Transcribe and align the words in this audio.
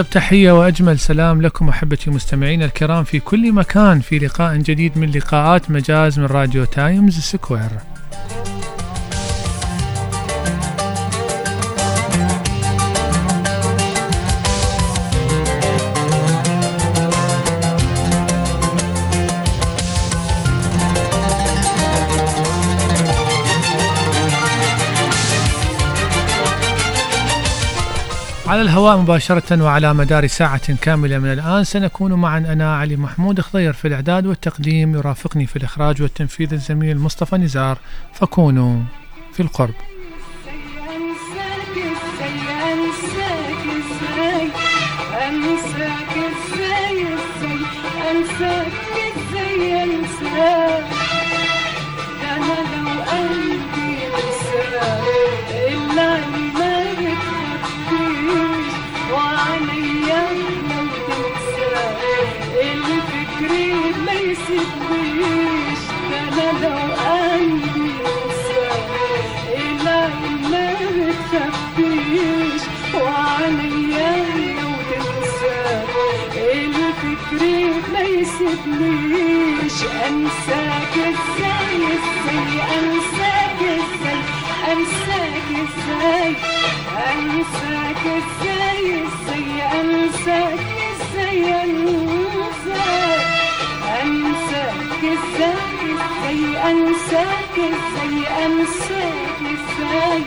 أطيب 0.00 0.10
تحية 0.10 0.52
وأجمل 0.52 0.98
سلام 0.98 1.42
لكم 1.42 1.68
أحبتي 1.68 2.10
المستمعين 2.10 2.62
الكرام 2.62 3.04
في 3.04 3.20
كل 3.20 3.52
مكان 3.52 4.00
في 4.00 4.18
لقاء 4.18 4.56
جديد 4.56 4.98
من 4.98 5.10
لقاءات 5.10 5.70
مجاز 5.70 6.18
من 6.18 6.26
راديو 6.26 6.64
تايمز 6.64 7.18
سكوير. 7.18 7.70
على 28.56 28.64
الهواء 28.64 28.96
مباشرة 28.96 29.62
وعلى 29.62 29.94
مدار 29.94 30.26
ساعة 30.26 30.74
كاملة 30.74 31.18
من 31.18 31.32
الآن 31.32 31.64
سنكون 31.64 32.12
معا 32.12 32.38
أنا 32.38 32.76
علي 32.76 32.96
محمود 32.96 33.40
خضير 33.40 33.72
في 33.72 33.88
الإعداد 33.88 34.26
والتقديم 34.26 34.94
يرافقني 34.94 35.46
في 35.46 35.56
الإخراج 35.56 36.02
والتنفيذ 36.02 36.52
الزميل 36.52 36.98
مصطفى 36.98 37.36
نزار. 37.36 37.78
فكونوا 38.14 38.82
في 39.32 39.40
القرب. 39.40 39.74
تسيبنيش 49.32 50.95
ما 78.40 78.50
يسيبنيش 78.50 79.82
انساك 80.08 80.94
إزاي 80.96 81.80
إزاي 81.96 82.52
انساك 82.76 83.60
إزاي 83.62 84.20
انساك 84.72 85.48
إزاي 85.62 86.32
انساك 87.12 88.02
إزاي 88.16 88.86
إزاي 89.04 89.46
انساك 89.80 90.66
إزاي 90.90 91.40
انساك 94.02 95.00
إزاي 95.04 95.80
إزاي 95.92 96.40
انساك 96.70 97.56
إزاي 97.58 98.44
انساك 98.44 99.38
إزاي 99.54 100.22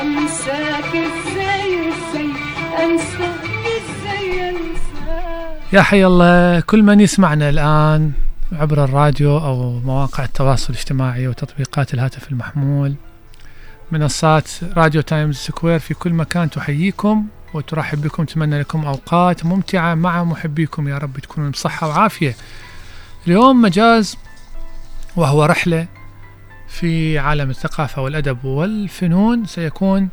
انساك 0.00 0.92
إزاي 0.94 1.88
إزاي 1.88 2.30
انساك 2.84 3.44
إزاي 3.76 4.50
انساك 4.50 4.83
يا 5.74 5.82
حي 5.82 6.06
الله 6.06 6.60
كل 6.60 6.82
من 6.82 7.00
يسمعنا 7.00 7.48
الآن 7.48 8.12
عبر 8.52 8.84
الراديو 8.84 9.38
أو 9.38 9.80
مواقع 9.80 10.24
التواصل 10.24 10.72
الاجتماعي 10.72 11.28
وتطبيقات 11.28 11.94
الهاتف 11.94 12.32
المحمول 12.32 12.94
منصات 13.92 14.48
راديو 14.76 15.00
تايمز 15.00 15.36
سكوير 15.36 15.78
في 15.78 15.94
كل 15.94 16.12
مكان 16.12 16.50
تحييكم 16.50 17.26
وترحب 17.54 18.02
بكم 18.02 18.24
تمنى 18.24 18.60
لكم 18.60 18.84
أوقات 18.84 19.46
ممتعة 19.46 19.94
مع 19.94 20.24
محبيكم. 20.24 20.88
يا 20.88 20.98
رب 20.98 21.18
تكونوا 21.18 21.50
بصحة 21.50 21.88
وعافية. 21.88 22.34
اليوم 23.26 23.62
مجاز 23.62 24.16
وهو 25.16 25.44
رحلة 25.44 25.86
في 26.68 27.18
عالم 27.18 27.50
الثقافة 27.50 28.02
والأدب 28.02 28.44
والفنون. 28.44 29.46
سيكون 29.46 30.08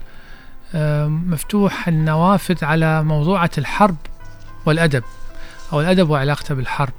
مفتوح 1.05 1.87
النوافذ 1.87 2.65
على 2.65 3.03
موضوعة 3.03 3.51
الحرب 3.57 3.97
والأدب. 4.65 5.03
أو 5.73 5.81
الأدب 5.81 6.09
وعلاقته 6.09 6.55
بالحرب. 6.55 6.93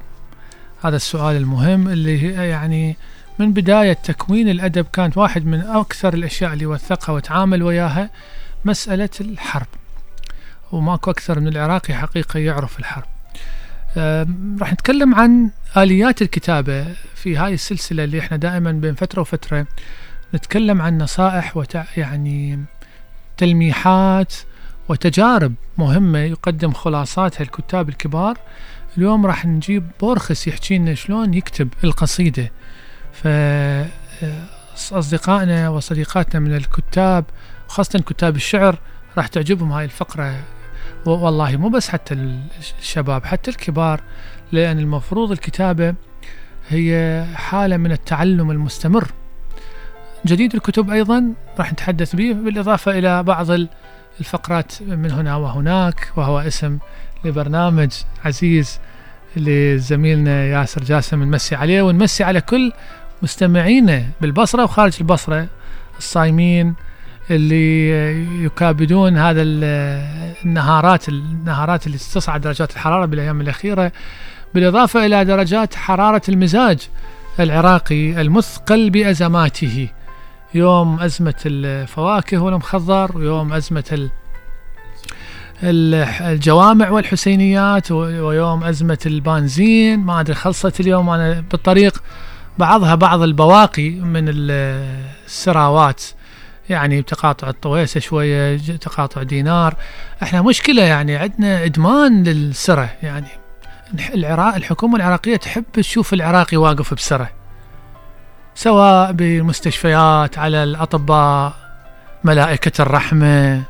هذا 0.83 0.95
السؤال 0.95 1.35
المهم 1.35 1.87
اللي 1.87 2.31
يعني 2.31 2.97
من 3.39 3.53
بداية 3.53 3.93
تكوين 3.93 4.49
الأدب 4.49 4.85
كانت 4.93 5.17
واحد 5.17 5.45
من 5.45 5.61
أكثر 5.61 6.13
الأشياء 6.13 6.53
اللي 6.53 6.65
وثقها 6.65 7.13
وتعامل 7.13 7.63
وياها 7.63 8.09
مسألة 8.65 9.09
الحرب. 9.21 9.67
وماكو 10.71 11.11
أكثر 11.11 11.39
من 11.39 11.47
العراقي 11.47 11.93
حقيقة 11.93 12.39
يعرف 12.39 12.79
الحرب. 12.79 13.05
راح 14.61 14.73
نتكلم 14.73 15.15
عن 15.15 15.49
آليات 15.77 16.21
الكتابة 16.21 16.85
في 17.15 17.37
هاي 17.37 17.53
السلسلة 17.53 18.03
اللي 18.03 18.19
إحنا 18.19 18.37
دائما 18.37 18.71
بين 18.71 18.95
فترة 18.95 19.21
وفترة 19.21 19.65
نتكلم 20.35 20.81
عن 20.81 20.97
نصائح 20.97 21.57
وتع 21.57 21.83
يعني 21.97 22.65
تلميحات 23.37 24.33
وتجارب 24.89 25.53
مهمة 25.77 26.19
يقدم 26.19 26.73
خلاصاتها 26.73 27.41
الكتاب 27.41 27.89
الكبار. 27.89 28.37
اليوم 28.97 29.25
راح 29.25 29.45
نجيب 29.45 29.87
بورخس 29.99 30.47
يحكي 30.47 30.77
لنا 30.77 30.93
شلون 30.93 31.33
يكتب 31.33 31.69
القصيدة. 31.83 32.51
فأصدقائنا 34.73 35.69
وصديقاتنا 35.69 36.39
من 36.39 36.55
الكتاب 36.55 37.25
خاصة 37.67 37.99
كتاب 37.99 38.35
الشعر 38.35 38.77
راح 39.17 39.27
تعجبهم 39.27 39.71
هاي 39.71 39.85
الفقرة. 39.85 40.35
والله 41.05 41.57
مو 41.57 41.69
بس 41.69 41.89
حتى 41.89 42.39
الشباب 42.79 43.25
حتى 43.25 43.51
الكبار 43.51 44.01
لأن 44.51 44.79
المفروض 44.79 45.31
الكتابة 45.31 45.95
هي 46.69 47.25
حالة 47.35 47.77
من 47.77 47.91
التعلم 47.91 48.51
المستمر. 48.51 49.07
جديد 50.25 50.55
الكتب 50.55 50.89
أيضا 50.89 51.33
راح 51.59 51.73
نتحدث 51.73 52.15
به 52.15 52.33
بالإضافة 52.33 52.91
إلى 52.91 53.23
بعض 53.23 53.47
الفقرات 54.19 54.81
من 54.81 55.11
هنا 55.11 55.35
وهناك 55.35 56.11
وهو 56.15 56.39
اسم 56.39 56.77
لبرنامج 57.25 57.91
عزيز 58.25 58.79
لزميلنا 59.35 60.45
ياسر 60.45 60.83
جاسم 60.83 61.23
نمسي 61.23 61.55
عليه 61.55 61.81
ونمسي 61.81 62.23
على 62.23 62.41
كل 62.41 62.71
مستمعينا 63.21 64.05
بالبصرة 64.21 64.63
وخارج 64.63 64.93
البصرة 65.01 65.47
الصايمين 65.97 66.73
اللي 67.31 67.89
يكابدون 68.45 69.17
هذا 69.17 69.41
النهارات 70.45 71.09
النهارات 71.09 71.87
اللي 71.87 71.97
تصعد 71.97 72.41
درجات 72.41 72.71
الحرارة 72.71 73.05
بالأيام 73.05 73.41
الأخيرة 73.41 73.91
بالإضافة 74.53 75.05
إلى 75.05 75.25
درجات 75.25 75.75
حرارة 75.75 76.21
المزاج 76.29 76.89
العراقي 77.39 78.21
المثقل 78.21 78.89
بأزماته. 78.89 79.87
يوم 80.55 80.99
أزمة 80.99 81.35
الفواكه 81.45 82.37
والمخضر 82.37 83.17
ويوم 83.17 83.53
أزمة 83.53 84.09
الجوامع 85.63 86.89
والحسينيات 86.89 87.91
ويوم 87.91 88.63
أزمة 88.63 88.99
البنزين. 89.05 89.99
ما 89.99 90.19
أدري 90.19 90.35
خلصت 90.35 90.79
اليوم 90.79 91.09
أنا 91.09 91.43
بالطريق. 91.51 92.03
بعضها 92.57 92.95
بعض 92.95 93.21
البواقي 93.21 93.89
من 93.89 94.25
السراوات 94.29 96.03
يعني 96.69 97.01
تقاطع 97.01 97.49
الطويسة 97.49 97.99
شوية 97.99 98.57
تقاطع 98.57 99.23
دينار. 99.23 99.75
إحنا 100.23 100.41
مشكلة 100.41 100.83
يعني 100.83 101.15
عندنا 101.15 101.65
إدمان 101.65 102.23
للسرة 102.23 102.89
يعني 103.03 103.27
العراق 104.13 104.55
الحكومة 104.55 104.95
العراقية 104.95 105.35
تحب 105.35 105.63
تشوف 105.73 106.13
العراقي 106.13 106.57
واقف 106.57 106.93
بسرة. 106.93 107.29
سواء 108.55 109.11
بالمستشفيات 109.11 110.37
على 110.37 110.63
الأطباء 110.63 111.53
ملائكة 112.23 112.81
الرحمة 112.81 113.63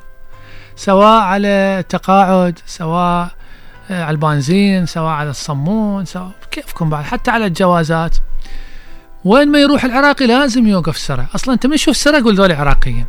سواء 0.75 1.21
على 1.21 1.47
التقاعد 1.79 2.59
سواء 2.65 3.29
آه، 3.91 4.03
على 4.03 4.11
البنزين 4.11 4.85
سواء 4.85 5.11
على 5.11 5.29
الصمون 5.29 6.05
سواء 6.05 6.31
كيفكم 6.51 6.89
بعد 6.89 7.03
حتى 7.03 7.31
على 7.31 7.45
الجوازات. 7.45 8.17
وين 9.25 9.51
ما 9.51 9.59
يروح 9.59 9.85
العراقي 9.85 10.27
لازم 10.27 10.67
يوقف 10.67 10.97
سرة 10.97 11.27
أصلا 11.35 11.53
أنت 11.53 11.65
من 11.65 11.75
تشوف 11.75 11.97
سرة 11.97 12.23
قول 12.23 12.35
ذول 12.35 12.51
عراقيين. 12.51 13.05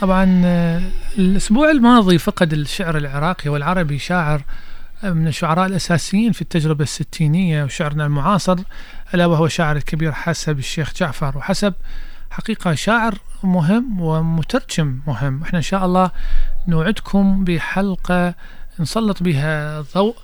طبعا 0.00 0.42
آه، 0.44 0.82
الأسبوع 1.18 1.70
الماضي 1.70 2.18
فقد 2.18 2.52
الشعر 2.52 2.96
العراقي 2.96 3.50
والعربي 3.50 3.98
شاعر 3.98 4.42
آه، 5.04 5.10
من 5.10 5.28
الشعراء 5.28 5.66
الأساسيين 5.66 6.32
في 6.32 6.42
التجربة 6.42 6.82
الستينية 6.82 7.64
وشعرنا 7.64 8.06
المعاصر 8.06 8.58
ألا 9.14 9.26
وهو 9.26 9.48
شاعر 9.48 9.76
الكبير 9.76 10.12
حسب 10.12 10.58
الشيخ 10.58 10.92
جعفر. 10.96 11.38
وحسب 11.38 11.74
حقيقة 12.30 12.74
شاعر 12.74 13.14
مهم 13.42 14.00
ومترجم 14.00 15.00
مهم. 15.06 15.42
إحنا 15.42 15.58
إن 15.58 15.62
شاء 15.62 15.84
الله 15.84 16.10
نوعدكم 16.68 17.44
بحلقة 17.44 18.34
نسلط 18.80 19.22
بها 19.22 19.80
الضوء 19.80 20.16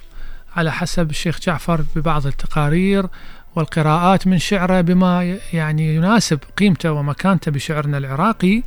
على 0.56 0.72
حسب 0.72 1.10
الشيخ 1.10 1.40
جعفر 1.40 1.84
ببعض 1.96 2.26
التقارير 2.26 3.06
والقراءات 3.54 4.26
من 4.26 4.38
شعره 4.38 4.80
بما 4.80 5.38
يعني 5.52 5.96
يناسب 5.96 6.38
قيمته 6.56 6.92
ومكانته 6.92 7.50
بشعرنا 7.50 7.98
العراقي. 7.98 8.62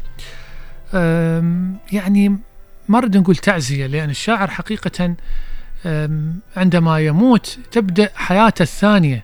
يعني 1.91 2.29
ما 2.87 2.99
نريد 2.99 3.17
نقول 3.17 3.35
تعزية 3.35 3.87
لأن 3.87 4.09
الشاعر 4.09 4.49
حقيقة 4.49 5.15
عندما 6.57 6.99
يموت 6.99 7.59
تبدأ 7.71 8.09
حياته 8.15 8.63
الثانية 8.63 9.23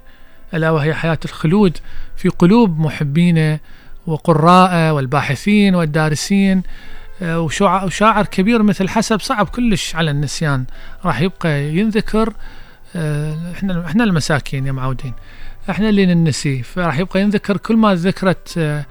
ألا 0.53 0.71
وهي 0.71 0.93
حياة 0.93 1.19
الخلود 1.25 1.77
في 2.17 2.29
قلوب 2.29 2.79
محبينه 2.79 3.59
وقراءه 4.07 4.93
والباحثين 4.93 5.75
والدارسين. 5.75 6.63
أه، 7.21 7.39
وشاعر 7.39 8.25
كبير 8.25 8.63
مثل 8.63 8.89
حسب 8.89 9.19
صعب 9.19 9.47
كلش 9.47 9.95
على 9.95 10.11
النسيان 10.11 10.65
راح 11.05 11.21
يبقى 11.21 11.63
ينذكر. 11.63 12.33
أه، 12.95 13.51
إحنا 13.51 13.85
إحنا 13.85 14.03
المساكين 14.03 14.67
يا 14.67 14.71
معودين 14.71 15.13
إحنا 15.69 15.89
اللي 15.89 16.05
ننسي 16.05 16.63
فراح 16.63 16.99
يبقى 16.99 17.21
ينذكر 17.21 17.57
كل 17.57 17.77
ما 17.77 17.95
ذكرت 17.95 18.53
أه، 18.57 18.85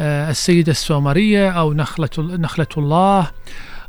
السيدة 0.00 0.72
السومرية 0.72 1.50
أو 1.50 1.72
نخلة 1.72 2.08
نخلة 2.18 2.66
الله 2.76 3.30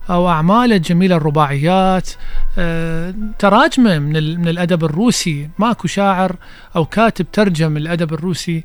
أو 0.10 0.30
أعماله 0.30 0.76
الجميلة 0.76 1.16
الرباعيات. 1.16 2.10
آه، 2.58 3.14
تراجمة 3.40 4.00
من 4.00 4.40
من 4.40 4.48
الأدب 4.48 4.84
الروسي. 4.84 5.50
ماكو 5.60 5.88
شاعر 5.88 6.36
أو 6.76 6.86
كاتب 6.86 7.32
ترجم 7.32 7.78
الأدب 7.78 8.14
الروسي 8.14 8.64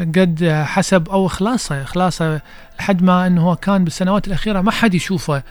قد 0.00 0.42
آه، 0.42 0.64
حسب 0.64 1.08
أو 1.08 1.26
إخلاصه. 1.26 1.82
إخلاصه 1.82 2.40
لحد 2.78 3.02
ما 3.02 3.26
أنه 3.26 3.54
كان 3.54 3.84
بالسنوات 3.84 4.26
الأخيرة 4.28 4.60
ما 4.60 4.70
حد 4.70 4.94
يشوفه. 4.94 5.42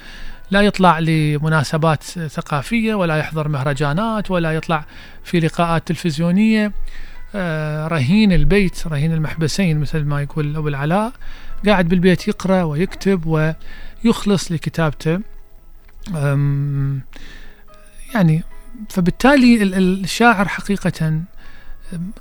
لا 0.51 0.61
يطلع 0.61 0.99
لمناسبات 0.99 2.03
ثقافية 2.03 2.94
ولا 2.94 3.17
يحضر 3.17 3.47
مهرجانات 3.47 4.31
ولا 4.31 4.51
يطلع 4.51 4.85
في 5.23 5.39
لقاءات 5.39 5.87
تلفزيونية. 5.87 6.65
آه، 6.65 6.71
رهين 7.88 8.31
البيت 8.33 8.88
رهين 8.88 9.13
المحبسين 9.13 9.80
مثل 9.80 10.04
ما 10.04 10.22
يقول 10.22 10.56
أبو 10.56 10.68
العلاء. 10.68 11.12
قاعد 11.66 11.88
بالبيت 11.89 12.28
يقرأ 12.28 12.63
ويكتب 12.63 13.25
ويخلص 14.06 14.51
لكتابته. 14.51 15.19
يعني 18.14 18.44
فبالتالي 18.90 19.64
ال- 19.64 19.73
ال- 19.76 20.04
الشاعر 20.04 20.47
حقيقة 20.47 21.21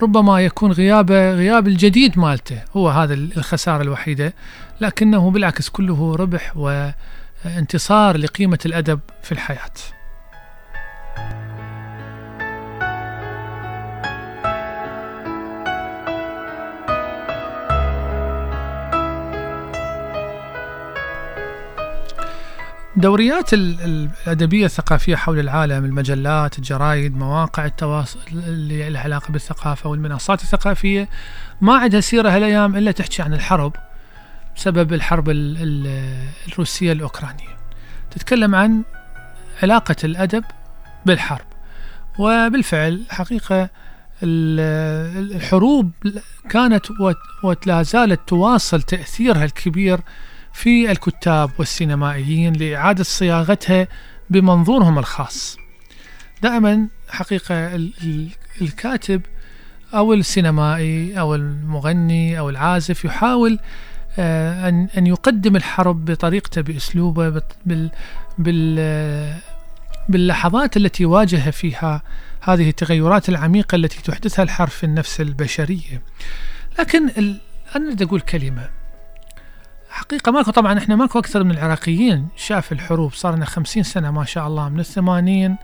ربما 0.02 0.40
يكون 0.40 0.72
غيابه 0.72 1.32
غياب 1.34 1.68
الجديد 1.68 2.18
مالته 2.18 2.62
هو 2.76 2.88
هذا 2.88 3.14
ال- 3.14 3.36
الخسارة 3.36 3.82
الوحيدة. 3.82 4.34
لكنه 4.80 5.30
بالعكس 5.30 5.68
كله 5.68 6.16
ربح 6.16 6.56
وانتصار 6.56 8.16
لقيمة 8.16 8.58
الأدب 8.66 9.00
في 9.22 9.32
الحياة. 9.32 9.70
دوريات 22.96 23.54
ال- 23.54 23.80
ال- 23.80 24.10
الأدبية 24.26 24.64
الثقافية 24.66 25.16
حول 25.16 25.38
العالم 25.38 25.84
المجلات 25.84 26.58
الجرايد 26.58 27.16
مواقع 27.16 27.64
التواصل 27.66 28.18
اللي 28.32 28.90
لها 28.90 29.00
علاقة 29.00 29.32
بالثقافة 29.32 29.90
والمنصات 29.90 30.42
الثقافية 30.42 31.08
ما 31.60 31.74
عندها 31.78 32.00
سيرة 32.00 32.30
هالأيام 32.30 32.76
إلا 32.76 32.90
تحكي 32.90 33.22
عن 33.22 33.34
الحرب 33.34 33.72
بسبب 34.56 34.92
الحرب 34.92 35.30
ال- 35.30 35.56
ال- 35.62 36.28
الروسية 36.52 36.92
الأوكرانية. 36.92 37.56
تتكلم 38.10 38.54
عن 38.54 38.82
علاقة 39.62 39.96
الأدب 40.04 40.44
بالحرب. 41.06 41.46
وبالفعل 42.18 43.02
حقيقة 43.10 43.62
ال- 44.22 45.30
الحروب 45.36 45.90
كانت 46.50 46.86
ولا 47.44 47.82
زالت 47.82 48.20
تواصل 48.26 48.82
تأثيرها 48.82 49.44
الكبير 49.44 50.00
في 50.52 50.90
الكتاب 50.90 51.50
والسينمائيين 51.58 52.52
لإعادة 52.52 53.04
صياغتها 53.04 53.88
بمنظورهم 54.30 54.98
الخاص 54.98 55.56
دائما 56.42 56.86
حقيقة 57.08 57.74
ال- 57.74 57.92
ال- 58.02 58.28
الكاتب 58.62 59.22
أو 59.94 60.12
السينمائي 60.14 61.20
أو 61.20 61.34
المغني 61.34 62.38
أو 62.38 62.50
العازف 62.50 63.04
يحاول 63.04 63.58
آه، 64.18 64.68
أن 64.68 64.88
أن 64.98 65.06
يقدم 65.06 65.56
الحرب 65.56 66.04
بطريقته 66.04 66.60
بأسلوبه 66.60 67.42
بال 67.66 67.90
بال 68.38 69.34
باللحظات 70.08 70.76
التي 70.76 71.04
واجه 71.04 71.50
فيها 71.50 72.02
هذه 72.40 72.68
التغيرات 72.68 73.28
العميقة 73.28 73.76
التي 73.76 74.02
تحدثها 74.02 74.42
الحرب 74.42 74.68
في 74.68 74.84
النفس 74.84 75.20
البشرية 75.20 76.02
لكن. 76.78 77.08
أنا 77.76 77.96
أقول 78.02 78.20
كلمة 78.20 78.68
حقيقة 80.00 80.32
ماكو 80.32 80.50
طبعا 80.50 80.78
إحنا 80.78 80.96
ماكو 80.96 81.18
أكثر 81.18 81.44
من 81.44 81.50
العراقيين. 81.50 82.28
شاف 82.36 82.72
الحروب 82.72 83.12
صار 83.12 83.34
لنا 83.34 83.44
خمسين 83.44 83.82
سنة 83.82 84.10
ما 84.10 84.24
شاء 84.24 84.46
الله 84.46 84.68
من 84.68 84.80
الثمانين 84.80 85.56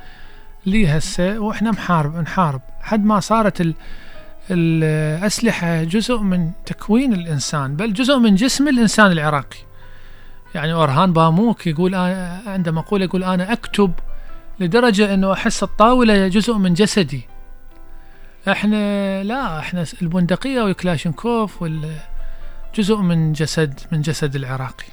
لي 0.66 0.88
هسه 0.88 1.38
وإحنا 1.38 1.70
محارب 1.70 2.16
نحارب. 2.16 2.60
حد 2.80 3.04
ما 3.04 3.20
صارت 3.20 3.60
ال 3.60 3.74
الأسلحة 4.50 5.84
جزء 5.84 6.18
من 6.18 6.50
تكوين 6.66 7.12
الإنسان 7.12 7.76
بل 7.76 7.92
جزء 7.92 8.18
من 8.18 8.34
جسم 8.34 8.68
الإنسان 8.68 9.12
العراقي. 9.12 9.58
يعني 10.54 10.72
أورهان 10.72 11.12
باموك 11.12 11.66
يقول 11.66 11.94
أنا 11.94 12.42
عنده 12.46 12.72
مقولة 12.72 13.04
يقول 13.04 13.24
أنا 13.24 13.52
أكتب 13.52 13.92
لدرجة 14.60 15.14
أنه 15.14 15.32
أحس 15.32 15.62
الطاولة 15.62 16.28
جزء 16.28 16.54
من 16.54 16.74
جسدي. 16.74 17.22
إحنا 18.48 19.22
لا 19.22 19.58
إحنا 19.58 19.84
البندقية 20.02 20.62
والكلاشنكوف 20.62 21.62
وال 21.62 21.96
جزء 22.76 22.96
من 22.96 23.32
جسد 23.32 23.80
من 23.92 24.02
جسد 24.02 24.36
العراقي. 24.36 24.86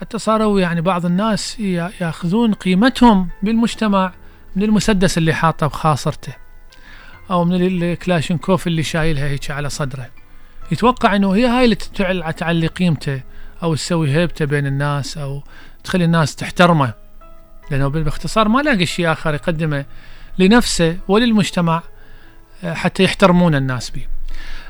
حتى 0.00 0.18
صاروا 0.18 0.60
يعني 0.60 0.80
بعض 0.80 1.06
الناس 1.06 1.60
ياخذون 1.60 2.54
قيمتهم 2.54 3.28
بالمجتمع 3.42 4.12
من 4.56 4.62
المسدس 4.62 5.18
اللي 5.18 5.34
حاطه 5.34 5.66
بخاصرته 5.66 6.32
أو 7.30 7.44
من 7.44 7.54
الكلاشنكوف 7.54 8.66
اللي 8.66 8.82
شايلها 8.82 9.28
هيك 9.28 9.50
على 9.50 9.70
صدره. 9.70 10.10
يتوقع 10.72 11.16
إنه 11.16 11.34
هي 11.34 11.46
هاي 11.46 11.64
اللي 11.64 12.32
تعلي 12.32 12.66
قيمته 12.66 13.20
أو 13.62 13.74
تسوي 13.74 14.10
هيبته 14.10 14.44
بين 14.44 14.66
الناس 14.66 15.18
أو 15.18 15.42
تخلي 15.84 16.04
الناس 16.04 16.36
تحترمه. 16.36 16.92
لأنه 17.70 17.88
باختصار 17.88 18.48
ما 18.48 18.60
لاقي 18.60 18.86
شيء 18.86 19.12
آخر 19.12 19.34
يقدمه 19.34 19.84
لنفسه 20.38 20.98
وللمجتمع 21.08 21.82
آه، 22.64 22.74
حتى 22.74 23.04
يحترمون 23.04 23.54
الناس 23.54 23.90
به. 23.90 24.06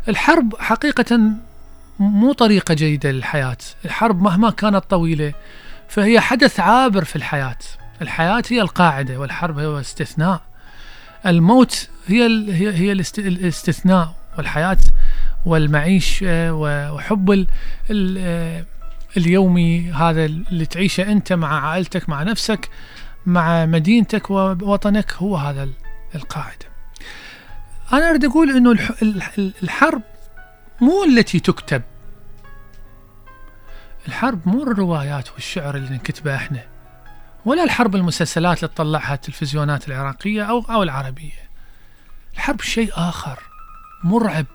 الحرب 0.08 0.54
حقيقة 0.58 1.20
مو 1.98 2.32
طريقة 2.32 2.74
جيدة 2.74 3.10
للحياة. 3.10 3.56
الحرب 3.84 4.22
مهما 4.22 4.50
كانت 4.50 4.84
طويلة 4.90 5.32
فهي 5.88 6.20
حدث 6.20 6.60
عابر 6.60 7.04
في 7.04 7.16
الحياة. 7.16 7.58
الحياة 8.02 8.42
هي 8.50 8.60
القاعدة 8.60 9.18
والحرب 9.18 9.58
هو 9.58 9.80
استثناء. 9.80 10.40
الموت 11.26 11.88
هي 12.06 12.26
ال 12.26 12.50
هي 12.50 12.72
هي 12.72 12.92
الاستثناء 13.18 14.14
والحياة 14.38 14.78
والمعيش 15.46 16.24
وحب 16.28 17.30
ال 17.30 17.46
ال 17.90 18.64
اليومي 19.16 19.90
هذا 19.92 20.24
اللي 20.24 20.66
تعيشه 20.66 21.02
أنت 21.12 21.32
مع 21.32 21.68
عائلتك 21.68 22.08
مع 22.08 22.22
نفسك 22.22 22.68
مع 23.26 23.66
مدينتك 23.66 24.30
ووطنك 24.30 25.12
هو 25.12 25.36
هذا 25.36 25.68
القاعدة. 26.14 26.66
أنا 27.92 28.10
أريد 28.10 28.24
أقول 28.24 28.56
أنه 28.56 28.78
الحرب 29.62 30.02
مو 30.80 31.04
التي 31.04 31.40
تكتب. 31.40 31.83
الحرب 34.09 34.49
مو 34.49 34.62
الروايات 34.62 35.33
والشعر 35.33 35.76
اللي 35.76 35.95
نكتبه 35.95 36.37
إحنا 36.37 36.64
ولا 37.45 37.64
الحرب 37.64 37.97
المسلسلات 37.97 38.59
اللي 38.59 38.68
تطلعها 38.75 39.14
التلفزيونات 39.14 39.88
العراقية 39.88 40.42
أو 40.42 40.64
أو 40.71 40.83
العربية. 40.83 41.50
الحرب 42.35 42.61
شيء 42.61 42.90
آخر 42.95 43.42
مرعب 44.04 44.47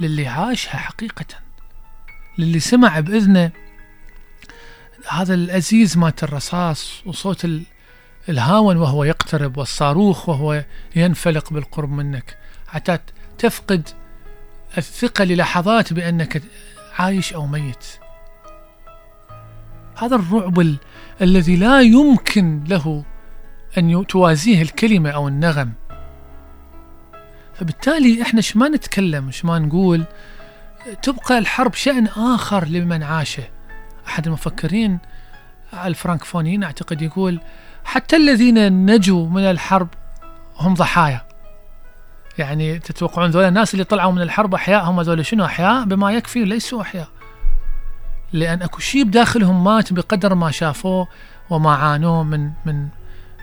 للي 0.00 0.26
عاشها 0.26 0.76
حقيقة 0.76 1.26
للي 2.38 2.60
سمع 2.60 3.00
بإذنه. 3.00 3.50
هذا 5.08 5.34
الأزيز 5.34 5.98
مات 5.98 6.24
الرصاص 6.24 7.02
وصوت 7.06 7.46
الهاون 8.28 8.76
وهو 8.76 9.04
يقترب 9.04 9.58
والصاروخ 9.58 10.28
وهو 10.28 10.64
ينفلق 10.96 11.52
بالقرب 11.52 11.90
منك. 11.90 12.38
حتى 12.68 12.98
تفقد 13.38 13.88
الثقة 14.78 15.24
للحظات 15.24 15.92
بأنك 15.92 16.42
عايش 16.98 17.32
أو 17.32 17.46
ميت. 17.46 17.84
هذا 19.98 20.16
الرعب 20.16 20.60
ال... 20.60 20.76
الذي 21.22 21.56
لا 21.56 21.80
يمكن 21.80 22.64
له 22.68 23.04
أن 23.78 24.06
توازيه 24.06 24.62
الكلمة 24.62 25.10
أو 25.10 25.28
النغم. 25.28 25.72
فبالتالي 27.54 28.22
إحنا 28.22 28.38
إيش 28.38 28.56
ما 28.56 28.68
نتكلم 28.68 29.26
إيش 29.26 29.44
ما 29.44 29.58
نقول 29.58 30.04
تبقى 31.02 31.38
الحرب 31.38 31.74
شأن 31.74 32.06
آخر 32.06 32.64
لمن 32.64 33.02
عاشه. 33.02 33.44
أحد 34.06 34.26
المفكرين 34.26 34.98
الفرانكفونيين 35.84 36.64
أعتقد 36.64 37.02
يقول 37.02 37.40
حتى 37.84 38.16
الذين 38.16 38.86
نجوا 38.86 39.28
من 39.28 39.42
الحرب 39.42 39.88
هم 40.56 40.74
ضحايا. 40.74 41.25
يعني 42.38 42.78
تتوقعون 42.78 43.30
ذولا 43.30 43.48
الناس 43.48 43.74
اللي 43.74 43.84
طلعوا 43.84 44.12
من 44.12 44.22
الحرب 44.22 44.54
أحياء 44.54 44.84
هم 44.84 45.00
ذولا 45.00 45.22
شنو 45.22 45.44
أحياء؟ 45.44 45.84
بما 45.84 46.12
يكفي 46.12 46.44
ليسوا 46.44 46.82
أحياء. 46.82 47.08
لأن 48.32 48.62
أكو 48.62 48.78
شيء 48.78 49.04
بداخلهم 49.04 49.64
مات 49.64 49.92
بقدر 49.92 50.34
ما 50.34 50.50
شافوه 50.50 51.08
وما 51.50 51.74
عانوه 51.74 52.22
من 52.22 52.50
من 52.66 52.88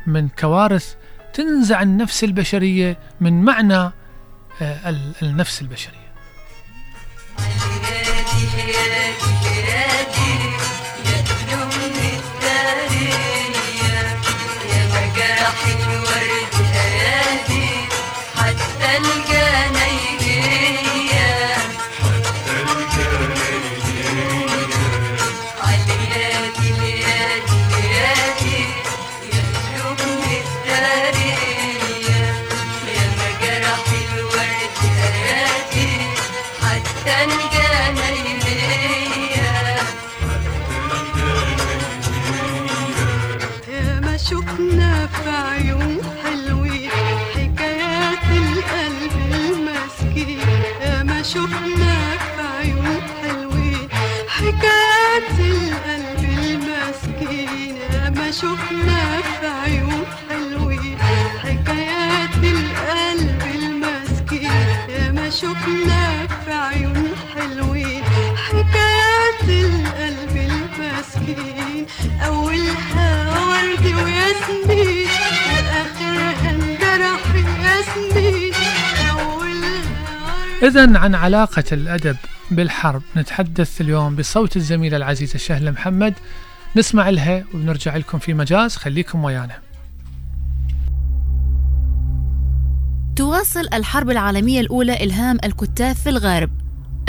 من 0.08 0.30
كوارث 0.30 0.96
تنزع 1.34 1.82
النفس 1.82 2.24
البشرية 2.24 2.98
من 3.22 3.42
معنى 3.42 3.92
آه، 4.62 4.96
النفس 5.22 5.62
البشرية. 5.62 6.14
إذا 80.64 80.98
عن 80.98 81.16
علاقة 81.16 81.64
الأدب 81.72 82.16
بالحرب 82.52 83.02
نتحدث 83.18 83.82
اليوم 83.82 84.16
بصوت 84.16 84.58
الزميلة 84.58 84.98
العزيزة 84.98 85.40
شهلة 85.40 85.72
محمد 85.72 86.14
نسمع 86.76 87.10
لها 87.10 87.44
ونرجع 87.54 87.98
لكم 87.98 88.20
في 88.20 88.34
مجاز. 88.34 88.76
خليكم 88.76 89.24
ويانا. 89.24 89.56
تواصل 93.16 93.68
الحرب 93.74 94.10
العالمية 94.10 94.60
الأولى 94.60 95.04
إلهام 95.04 95.38
الكتاب 95.44 95.96
في 95.96 96.10
الغرب. 96.10 96.50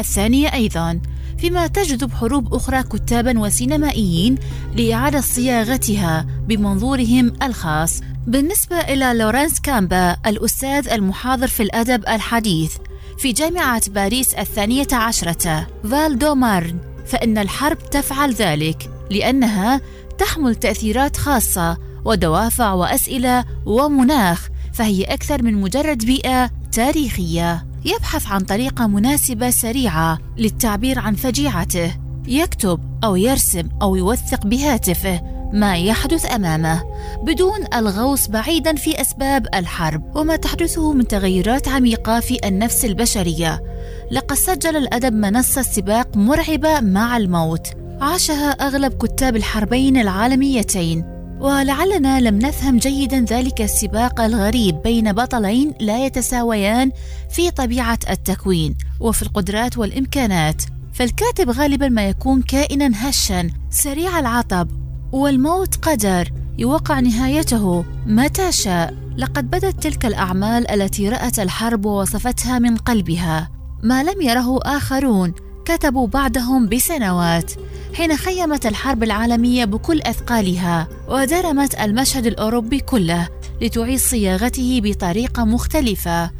الثانية 0.00 0.52
أيضا 0.52 1.00
فيما 1.38 1.66
تجذب 1.66 2.12
حروب 2.12 2.54
أخرى 2.54 2.82
كتابا 2.82 3.38
وسينمائيين 3.38 4.38
لإعادة 4.76 5.20
صياغتها 5.20 6.26
بمنظورهم 6.48 7.32
الخاص. 7.42 8.00
بالنسبة 8.26 8.76
إلى 8.76 9.14
لورانس 9.18 9.60
كامبا 9.60 10.16
الأستاذ 10.26 10.88
المحاضر 10.88 11.46
في 11.46 11.62
الأدب 11.62 12.08
الحديث 12.08 12.76
في 13.18 13.32
جامعة 13.32 13.90
باريس 13.90 14.34
الثانية 14.34 14.86
عشرة 14.92 15.66
فالدومارن. 15.90 16.78
فإن 17.06 17.38
الحرب 17.38 17.78
تفعل 17.90 18.32
ذلك 18.32 18.90
لأنها 19.10 19.80
تحمل 20.18 20.54
تأثيرات 20.54 21.16
خاصة 21.16 21.78
ودوافع 22.04 22.72
وأسئلة 22.72 23.44
ومناخ 23.66 24.48
فهي 24.72 25.04
أكثر 25.04 25.42
من 25.42 25.54
مجرد 25.54 26.04
بيئة 26.04 26.50
تاريخية. 26.72 27.66
يبحث 27.84 28.26
عن 28.26 28.40
طريقة 28.40 28.86
مناسبة 28.86 29.50
سريعة 29.50 30.18
للتعبير 30.36 30.98
عن 30.98 31.14
فجيعته. 31.14 31.96
يكتب 32.26 32.80
أو 33.04 33.16
يرسم 33.16 33.68
أو 33.82 33.96
يوثق 33.96 34.46
بهاتفه. 34.46 35.33
ما 35.54 35.76
يحدث 35.76 36.32
أمامه. 36.32 36.82
بدون 37.22 37.64
الغوص 37.74 38.28
بعيدا 38.28 38.74
في 38.74 39.00
أسباب 39.00 39.46
الحرب 39.54 40.16
وما 40.16 40.36
تحدثه 40.36 40.92
من 40.92 41.08
تغيرات 41.08 41.68
عميقة 41.68 42.20
في 42.20 42.38
النفس 42.44 42.84
البشرية. 42.84 43.62
لقد 44.10 44.36
سجل 44.36 44.76
الأدب 44.76 45.12
منصة 45.12 45.62
سباق 45.62 46.16
مرعبة 46.16 46.80
مع 46.80 47.16
الموت. 47.16 47.66
عاشها 48.00 48.50
أغلب 48.50 48.92
كتاب 48.92 49.36
الحربين 49.36 49.96
العالميتين. 49.96 51.04
ولعلنا 51.40 52.20
لم 52.20 52.38
نفهم 52.38 52.78
جيدا 52.78 53.20
ذلك 53.20 53.62
السباق 53.62 54.20
الغريب 54.20 54.82
بين 54.82 55.12
بطلين 55.12 55.74
لا 55.80 56.06
يتساويان 56.06 56.90
في 57.30 57.50
طبيعة 57.50 57.98
التكوين 58.10 58.76
وفي 59.00 59.22
القدرات 59.22 59.78
والإمكانات. 59.78 60.62
فالكاتب 60.92 61.50
غالبا 61.50 61.88
ما 61.88 62.08
يكون 62.08 62.42
كائنا 62.42 62.90
هشا 63.08 63.50
سريع 63.70 64.18
العطب 64.18 64.83
والموت 65.14 65.74
قدر. 65.76 66.32
يوقع 66.58 67.00
نهايته 67.00 67.84
متى 68.06 68.52
شاء. 68.52 68.94
لقد 69.16 69.50
بدت 69.50 69.82
تلك 69.82 70.06
الأعمال 70.06 70.70
التي 70.70 71.08
رأت 71.08 71.38
الحرب 71.38 71.84
ووصفتها 71.86 72.58
من 72.58 72.76
قلبها. 72.76 73.50
ما 73.82 74.02
لم 74.02 74.22
يره 74.22 74.58
آخرون 74.62 75.32
كتبوا 75.64 76.06
بعدهم 76.06 76.68
بسنوات. 76.68 77.52
حين 77.94 78.16
خيمت 78.16 78.66
الحرب 78.66 79.02
العالمية 79.02 79.64
بكل 79.64 80.00
أثقالها 80.00 80.88
ودرمت 81.08 81.80
المشهد 81.80 82.26
الأوروبي 82.26 82.80
كله 82.80 83.28
لتعيد 83.62 83.98
صياغته 83.98 84.80
بطريقة 84.84 85.44
مختلفة. 85.44 86.30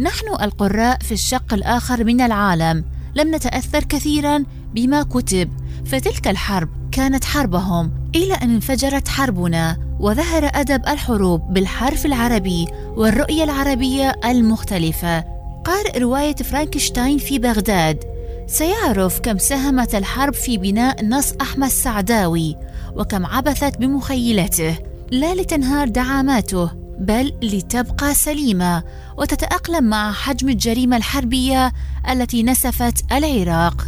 نحن 0.00 0.28
القراء 0.42 0.98
في 0.98 1.12
الشق 1.12 1.54
الآخر 1.54 2.04
من 2.04 2.20
العالم. 2.20 2.84
لم 3.14 3.34
نتأثر 3.34 3.84
كثيرا 3.84 4.44
بما 4.74 5.02
كتب 5.02 5.50
فتلك 5.86 6.28
الحرب 6.28 6.68
كانت 6.92 7.24
حربهم. 7.24 8.01
إلى 8.14 8.34
أن 8.34 8.50
انفجرت 8.50 9.08
حربنا 9.08 9.76
وظهر 10.00 10.50
أدب 10.54 10.88
الحروب 10.88 11.54
بالحرف 11.54 12.06
العربي 12.06 12.66
والرؤية 12.96 13.44
العربية 13.44 14.14
المختلفة. 14.24 15.24
قارئ 15.64 15.98
رواية 15.98 16.34
فرانكشتاين 16.34 17.18
في 17.18 17.38
بغداد 17.38 18.04
سيعرف 18.46 19.20
كم 19.20 19.38
ساهمت 19.38 19.94
الحرب 19.94 20.34
في 20.34 20.58
بناء 20.58 21.04
نص 21.04 21.32
أحمد 21.40 21.66
السعداوي 21.66 22.56
وكم 22.96 23.26
عبثت 23.26 23.78
بمخيلته. 23.78 24.78
لا 25.10 25.34
لتنهار 25.34 25.88
دعاماته 25.88 26.70
بل 26.98 27.32
لتبقى 27.42 28.14
سليمة 28.14 28.82
وتتأقلم 29.18 29.84
مع 29.84 30.12
حجم 30.12 30.48
الجريمة 30.48 30.96
الحربية 30.96 31.72
التي 32.10 32.42
نسفت 32.42 33.12
العراق. 33.12 33.86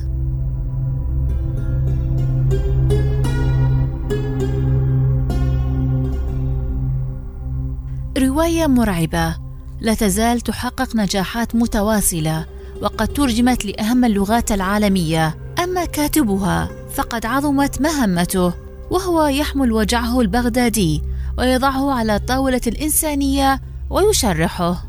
رواية 8.18 8.66
مرعبة. 8.66 9.36
لا 9.80 9.94
تزال 9.94 10.40
تحقق 10.40 10.96
نجاحات 10.96 11.54
متواصلة 11.54 12.46
وقد 12.82 13.08
ترجمت 13.08 13.64
لأهم 13.64 14.04
اللغات 14.04 14.52
العالمية. 14.52 15.36
أما 15.64 15.84
كاتبها 15.84 16.68
فقد 16.94 17.26
عظمت 17.26 17.80
مهمته 17.80 18.52
وهو 18.90 19.26
يحمل 19.26 19.72
وجعه 19.72 20.20
البغدادي 20.20 21.02
ويضعه 21.38 21.92
على 21.92 22.18
طاولة 22.18 22.60
الإنسانية 22.66 23.60
ويشرحه. 23.90 24.84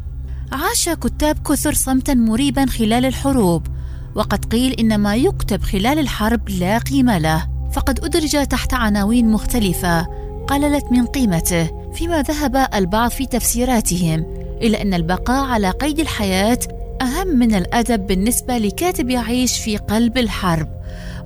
عاش 0.52 0.90
كتاب 0.90 1.40
كثر 1.48 1.74
صمتا 1.74 2.14
مريبا 2.14 2.66
خلال 2.66 3.06
الحروب 3.06 3.68
وقد 4.16 4.46
قيل 4.46 4.72
ان 4.72 4.98
ما 4.98 5.16
يكتب 5.16 5.62
خلال 5.62 6.00
الحرب 6.00 6.50
لا 6.50 6.78
قيمة 6.78 7.18
له. 7.18 7.48
فقد 7.74 8.06
أدرج 8.06 8.48
تحت 8.48 8.74
عناوين 8.74 9.32
مختلفة 9.32 10.08
قللت 10.48 10.86
من 10.92 11.06
قيمته 11.06 11.85
فيما 11.96 12.22
ذهب 12.22 12.68
البعض 12.74 13.12
في 13.12 13.26
تفسيراتهم 13.26 14.26
إلى 14.62 14.82
أن 14.82 14.94
البقاء 14.94 15.46
على 15.46 15.70
قيد 15.70 16.00
الحياة 16.00 16.60
أهم 17.02 17.28
من 17.28 17.56
الأدب 17.56 18.08
بالنسبة 18.08 18.58
لكاتب 18.58 19.10
يعيش 19.10 19.60
في 19.60 19.78
قلب 19.78 20.18
الحرب. 20.18 20.70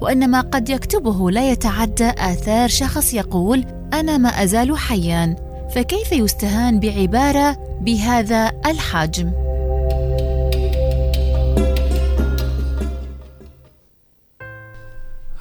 وأن 0.01 0.29
ما 0.31 0.41
قد 0.41 0.69
يكتبه 0.69 1.31
لا 1.31 1.51
يتعدى 1.51 2.09
آثار 2.09 2.67
شخص 2.67 3.13
يقول 3.13 3.65
أنا 3.93 4.17
ما 4.17 4.29
أزال 4.29 4.77
حيا 4.77 5.35
فكيف 5.75 6.11
يستهان 6.11 6.79
بعبارة 6.79 7.57
بهذا 7.81 8.51
الحجم؟ 8.65 9.31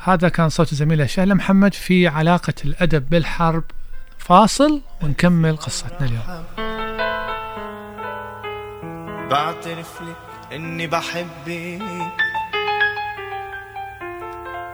هذا 0.04 0.28
كان 0.28 0.48
صوت 0.48 0.74
زميلة 0.74 1.06
شهلة 1.06 1.34
محمد 1.34 1.74
في 1.74 2.08
علاقة 2.08 2.54
الأدب 2.64 3.08
بالحرب. 3.10 3.64
فاصل 4.28 4.80
ونكمل 5.02 5.56
قصتنا 5.56 6.00
اليوم. 6.00 6.44
بعترف 9.30 10.02
لك 10.02 10.16
إني 10.52 10.86
بحبك 10.86 11.82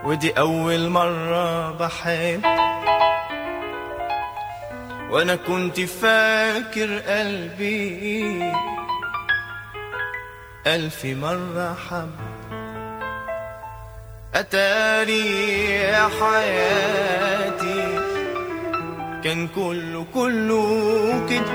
ودي 0.03 0.31
أول 0.31 0.89
مرة 0.89 1.71
بحب 1.71 2.41
وأنا 5.09 5.35
كنت 5.35 5.79
فاكر 5.79 6.99
قلبي 6.99 8.53
الف 10.67 11.05
مرة 11.05 11.77
حب. 11.89 12.09
أتاري 14.35 15.65
يا 15.71 16.09
حياتي 16.19 18.04
كان 19.25 19.47
كله 19.47 20.05
كله 20.13 21.25
كده 21.29 21.53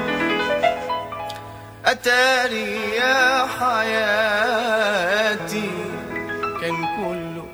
أتاري 1.86 2.96
يا 2.96 3.46
حياتي. 3.60 4.90
كان 6.60 6.76
كله 6.96 7.46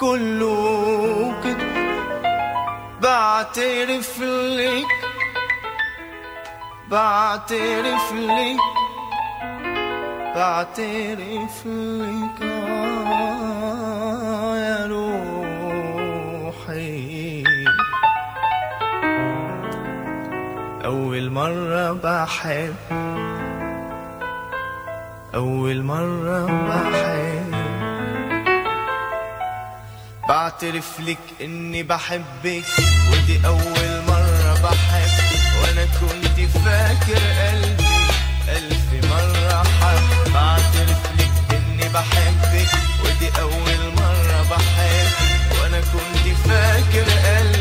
كله 0.00 1.34
كده 1.44 1.66
بعترف 3.02 4.20
لك 4.20 4.86
بعترف 6.90 8.12
لك 8.12 8.60
بعترف 10.34 11.66
لك. 11.66 12.42
آه 12.42 14.23
مرة 21.34 21.92
بحب 21.92 22.74
أول 25.34 25.82
مرة 25.82 26.46
بحب. 26.68 27.54
بعترف 30.28 31.00
لك 31.00 31.18
إني 31.40 31.82
بحبك 31.82 32.64
ودي 33.12 33.46
أول 33.46 34.02
مرة 34.08 34.54
بحب. 34.62 35.10
وأنا 35.62 35.84
كنت 36.00 36.38
فاكر 36.64 37.22
قلبي 37.40 37.94
ألف 38.48 39.06
مرة 39.10 39.62
حب. 39.80 40.32
بعترف 40.34 41.02
لك 41.18 41.34
إني 41.56 41.88
بحبك 41.88 42.70
ودي 43.04 43.28
أول 43.40 43.92
مرة 43.96 44.42
بحب. 44.50 45.10
وأنا 45.60 45.80
كنت 45.80 46.36
فاكر 46.48 47.10
قلبي 47.10 47.53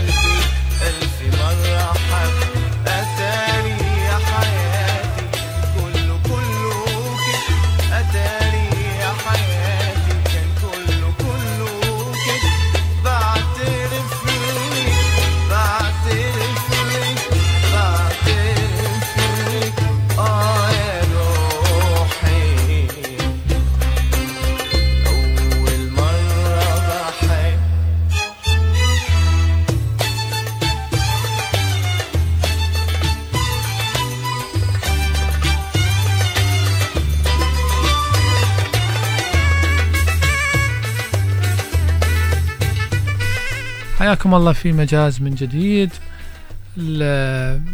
حياكم 44.24 44.36
الله 44.36 44.54
في 44.54 44.72
مجاز 44.72 45.22
من 45.22 45.36
جديد. 45.36 45.90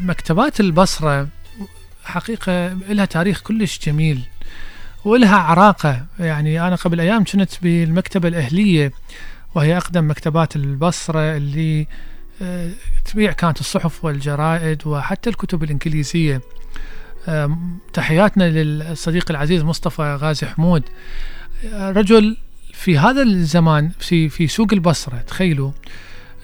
مكتبات 0.06 0.60
البصرة 0.60 1.28
حقيقة 2.04 2.68
لها 2.90 3.06
تاريخ 3.06 3.42
كلش 3.42 3.80
جميل 3.86 4.22
ولها 5.06 5.36
عراقة. 5.36 6.06
يعني 6.20 6.68
أنا 6.68 6.76
قبل 6.76 7.00
أيام 7.00 7.24
كنت 7.24 7.52
بالمكتبة 7.62 8.28
الأهلية 8.28 8.92
وهي 9.56 9.78
أقدم 9.78 10.10
مكتبات 10.10 10.56
البصرة 10.56 11.38
اللي 11.38 11.88
آه، 12.42 12.72
تبيع 13.06 13.32
كانت 13.32 13.60
الصحف 13.60 14.06
والجرائد 14.06 14.88
وحتى 14.88 15.30
الكتب 15.30 15.64
الإنجليزية. 15.64 16.42
تحياتنا 17.94 18.50
للصديق 18.50 19.32
العزيز 19.32 19.64
مصطفى 19.64 20.18
غازي 20.22 20.48
حمود. 20.48 20.84
آه، 21.74 21.92
رجل 21.92 22.38
في 22.74 22.98
هذا 22.98 23.22
الزمان 23.22 23.92
في 24.00 24.30
في 24.30 24.48
سوق 24.48 24.68
البصرة 24.74 25.18
تخيلوا. 25.28 25.72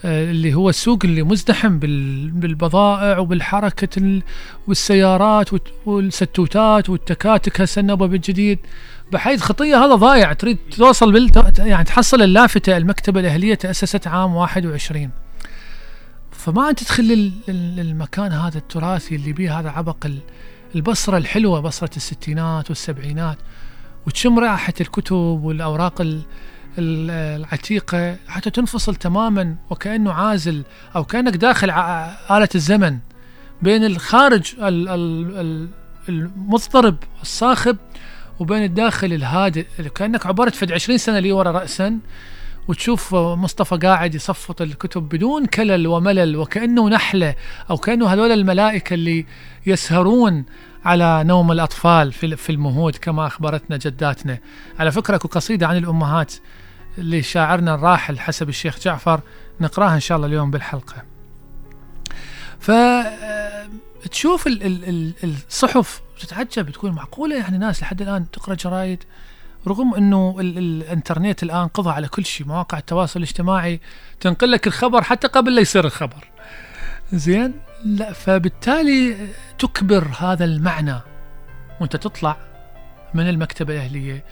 اللي 0.06 0.54
هو 0.54 0.70
السوق 0.70 1.00
اللي 1.04 1.24
مزدحم 1.24 1.80
بال- 1.80 2.32
بالبضائع 2.32 3.18
وبالحركة 3.18 4.00
ال- 4.00 4.24
والسيارات 4.68 5.50
والستوتات 5.86 6.90
والتكاتك 6.90 7.62
هسه 7.62 7.80
النبض 7.80 8.14
الجديد 8.14 8.60
بحيث 9.12 9.42
خطية 9.42 9.86
هذا 9.86 9.96
ضايع. 9.96 10.34
تريد 10.34 10.58
توصل 10.72 11.12
بال 11.12 11.32
يعني 11.60 11.84
تحصل 11.84 12.22
اللافتة 12.22 12.78
المكتبة 12.78 13.20
الأهلية 13.20 13.56
تأسست 13.56 14.08
عام 14.08 14.36
21 14.36 15.10
فما 16.32 16.70
أنت 16.70 16.80
تدخل 16.80 17.32
للمكان 17.48 18.32
هذا 18.32 18.58
التراثي 18.58 19.16
اللي 19.16 19.34
بيه 19.34 19.60
هذا 19.60 19.70
عبق 19.70 20.06
ال- 20.06 20.20
البصرة 20.76 21.18
الحلوة 21.18 21.60
بصرة 21.60 21.96
الستينات 21.98 22.70
والسبعينات 22.70 23.38
وتشم 24.08 24.40
رائحة 24.40 24.74
الكتب 24.82 25.16
والأوراق 25.16 26.02
ال- 26.02 26.08
ال- 26.08 26.22
العتيقة 26.78 28.16
حتى 28.28 28.50
تنفصل 28.50 28.96
تماما 28.96 29.56
وكأنه 29.70 30.12
عازل 30.14 30.64
أو 30.96 31.04
كأنك 31.04 31.36
داخل 31.36 31.70
آلة 32.32 32.50
الزمن 32.56 32.98
بين 33.62 33.86
الخارج 33.86 34.56
ال- 34.60 34.90
ال- 34.90 35.38
ال- 35.40 35.70
المضطرب 36.10 36.96
الصاخب 37.22 37.78
وبين 38.40 38.64
الداخل 38.64 39.14
الهادئ. 39.14 39.66
كأنك 39.96 40.26
عبرت 40.26 40.56
فد 40.56 40.72
20 40.72 40.98
سنة 40.98 41.20
لي 41.20 41.32
ورا 41.32 41.52
رأسا 41.52 42.00
وتشوف 42.68 43.16
مصطفى 43.16 43.76
قاعد 43.78 44.16
يصفط 44.16 44.62
الكتب 44.62 45.02
بدون 45.10 45.46
كلل 45.46 45.88
وملل 45.88 46.36
وكأنه 46.38 46.90
نحلة 46.90 47.36
أو 47.70 47.78
كأنه 47.78 48.08
هذول 48.08 48.32
الملائكة 48.32 48.94
اللي 48.94 49.26
يسهرون 49.66 50.46
على 50.86 51.24
نوم 51.24 51.52
الأطفال 51.52 52.12
في 52.14 52.50
المهود 52.50 52.96
كما 52.96 53.28
أخبرتنا 53.28 53.78
جداتنا. 53.78 54.38
على 54.80 54.92
فكرة 54.92 55.18
قصيدة 55.18 55.68
عن 55.68 55.78
الأمهات. 55.78 56.34
لشاعرنا 56.98 57.76
الراحل 57.76 58.20
حسب 58.20 58.50
الشيخ 58.50 58.80
جعفر 58.80 59.22
نقراها 59.62 59.96
إن 59.96 60.00
شاء 60.00 60.16
الله 60.16 60.28
اليوم 60.28 60.52
بالحلقة. 60.52 60.96
فتشوف 62.60 64.48
ال- 64.48 65.14
الصحف 65.24 66.02
تتعجب 66.20 66.70
تقول 66.70 66.92
معقولة 66.92 67.36
يعني 67.36 67.58
ناس 67.58 67.82
لحد 67.82 68.02
الآن 68.02 68.32
تقرأ 68.32 68.56
جرايد 68.56 69.04
رغم 69.68 69.94
إنه 69.94 70.36
ال- 70.40 70.58
ال- 70.58 70.82
الإنترنت 70.84 71.44
الآن 71.44 71.68
قضى 71.68 71.90
على 71.90 72.08
كل 72.08 72.26
شيء 72.26 72.48
مواقع 72.48 72.78
التواصل 72.78 73.20
الاجتماعي 73.20 73.80
تنقل 74.20 74.52
لك 74.52 74.68
الخبر 74.68 75.04
حتى 75.04 75.28
قبل 75.28 75.56
لا 75.56 75.62
يصير 75.62 75.86
الخبر. 75.86 76.28
زين؟ 77.14 77.54
لا 77.86 78.14
فبالتالي 78.14 79.18
تكبر 79.60 80.08
هذا 80.20 80.46
المعنى 80.46 81.00
وأنت 81.82 81.96
تطلع 81.96 82.38
من 83.14 83.30
المكتبة 83.30 83.74
الأهلية. 83.74 84.24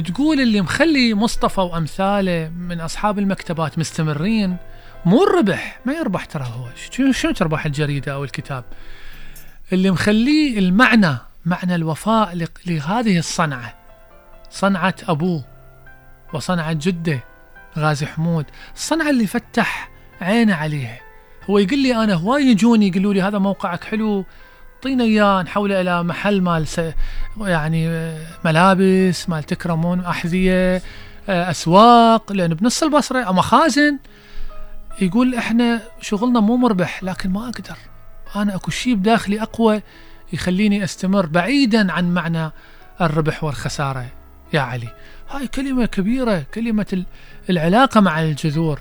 تقول 0.00 0.40
اللي 0.40 0.60
مخلي 0.60 1.14
مصطفى 1.14 1.60
وأمثاله 1.60 2.48
من 2.48 2.80
أصحاب 2.80 3.18
المكتبات 3.18 3.78
مستمرين 3.78 4.56
مو 5.04 5.24
الربح 5.24 5.80
ما 5.84 5.92
يربح 5.92 6.24
ترى 6.24 6.44
هو. 6.44 6.68
شنو 7.12 7.32
تربح 7.32 7.66
الجريدة 7.66 8.12
أو 8.12 8.24
الكتاب؟ 8.24 8.64
اللي 9.72 9.90
مخليه 9.90 10.58
المعنى 10.58 11.16
معنى 11.44 11.74
الوفاء 11.74 12.46
لهذه 12.66 13.18
الصنعة. 13.18 13.74
صنعة 14.50 14.94
أبوه 15.08 15.44
وصنعة 16.32 16.72
جدة 16.72 17.24
غازي 17.78 18.06
حمود. 18.06 18.46
الصنعة 18.74 19.10
اللي 19.10 19.26
فتح 19.26 19.90
عينه 20.20 20.54
عليها 20.54 21.00
هو 21.50 21.58
يقول 21.58 21.78
لي 21.78 21.96
أنا 22.04 22.14
هواي 22.14 22.42
يجوني 22.46 22.88
يقولوا 22.88 23.14
لي 23.14 23.22
هذا 23.22 23.38
موقعك 23.38 23.84
حلو 23.84 24.24
اعطينا 24.82 25.04
اياه 25.04 25.42
نحوله 25.42 25.80
إلى 25.80 26.02
محل 26.02 26.40
مال. 26.40 26.66
يعني 27.40 28.12
ملابس 28.44 29.28
مال 29.28 29.42
تكرمون 29.42 30.00
أحذية 30.00 30.82
آه، 31.28 31.50
أسواق 31.50 32.32
لأن 32.32 32.54
بنص 32.54 32.82
البصرة 32.82 33.22
أو 33.22 33.32
مخازن 33.32 33.98
يقول 35.00 35.34
إحنا 35.34 35.80
شغلنا 36.00 36.40
مو 36.40 36.56
مربح 36.56 37.02
لكن 37.04 37.30
ما 37.30 37.44
أقدر 37.48 37.76
أنا 38.36 38.54
أكو 38.54 38.70
شيء 38.70 38.94
بداخلي 38.94 39.42
أقوى 39.42 39.82
يخليني 40.32 40.84
أستمر 40.84 41.26
بعيدا 41.26 41.92
عن 41.92 42.14
معنى 42.14 42.50
الربح 43.00 43.44
والخسارة 43.44 44.06
يا 44.52 44.60
علي 44.60 44.88
هاي 45.30 45.46
كلمة 45.46 45.86
كبيرة 45.86 46.44
كلمة 46.54 46.86
ال- 46.92 47.06
العلاقة 47.50 48.00
مع 48.00 48.22
الجذور 48.22 48.80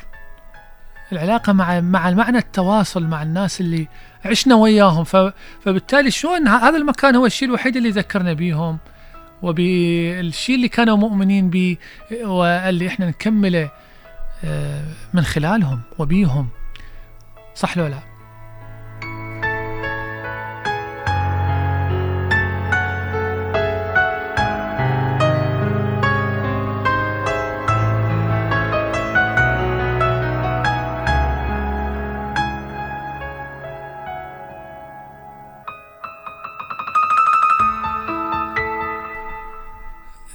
العلاقة 1.12 1.54
مع 1.54 1.80
مع 1.80 2.12
معنى 2.12 2.38
التواصل 2.38 3.04
مع 3.04 3.24
الناس 3.24 3.62
اللي 3.62 3.88
عشنا 4.26 4.56
وياهم. 4.56 5.04
فبالتالي 5.63 6.12
شلون 6.12 6.47
هذا 6.47 6.78
المكان 6.78 7.15
هو 7.15 7.26
الشيء 7.26 7.47
الوحيد 7.47 7.76
اللي 7.76 7.89
ذكرنا 7.89 8.34
بيهم 8.34 8.78
وبالشيء 9.41 10.56
اللي 10.56 10.67
كانوا 10.67 10.97
مؤمنين 10.97 11.50
به 11.50 11.78
واللي 12.24 12.88
إحنا 12.88 13.08
نكمله 13.08 13.71
آه، 14.43 14.84
من 15.13 15.21
خلالهم 15.21 15.82
وبيهم. 16.00 16.50
صح 17.56 17.78
لو 17.78 17.88
لا؟ 17.88 18.11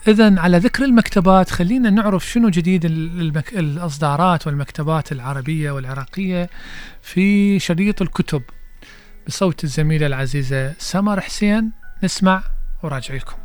إذا 0.08 0.40
على 0.40 0.58
ذكر 0.58 0.84
المكتبات 0.84 1.50
خلينا 1.50 1.90
نعرف 1.90 2.26
شنو 2.26 2.48
جديد 2.48 2.84
ال- 2.84 3.20
المك... 3.20 3.52
الإصدارات 3.54 4.46
والمكتبات 4.46 5.12
العربية 5.12 5.70
والعراقية 5.70 6.50
في 7.02 7.58
شريط 7.58 8.02
الكتب. 8.02 8.42
بصوت 9.26 9.64
الزميلة 9.64 10.06
العزيزة 10.06 10.72
سمر 10.78 11.20
حسين 11.20 11.72
نسمع 12.02 12.42
وراجع 12.82 13.14
لكم. 13.14 13.36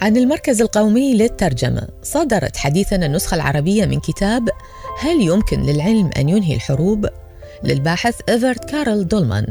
عن 0.00 0.16
المركز 0.16 0.60
القومي 0.62 1.14
للترجمة 1.14 1.88
صدرت 2.02 2.56
حديثا 2.56 2.96
النسخة 2.96 3.34
العربية 3.34 3.86
من 3.86 4.00
كتاب 4.00 4.48
هل 4.98 5.20
يمكن 5.20 5.62
للعلم 5.62 6.10
أن 6.16 6.28
ينهي 6.28 6.54
الحروب؟ 6.54 7.08
للباحث 7.64 8.20
إيفرت 8.28 8.70
كارل 8.70 9.08
دولمان. 9.08 9.46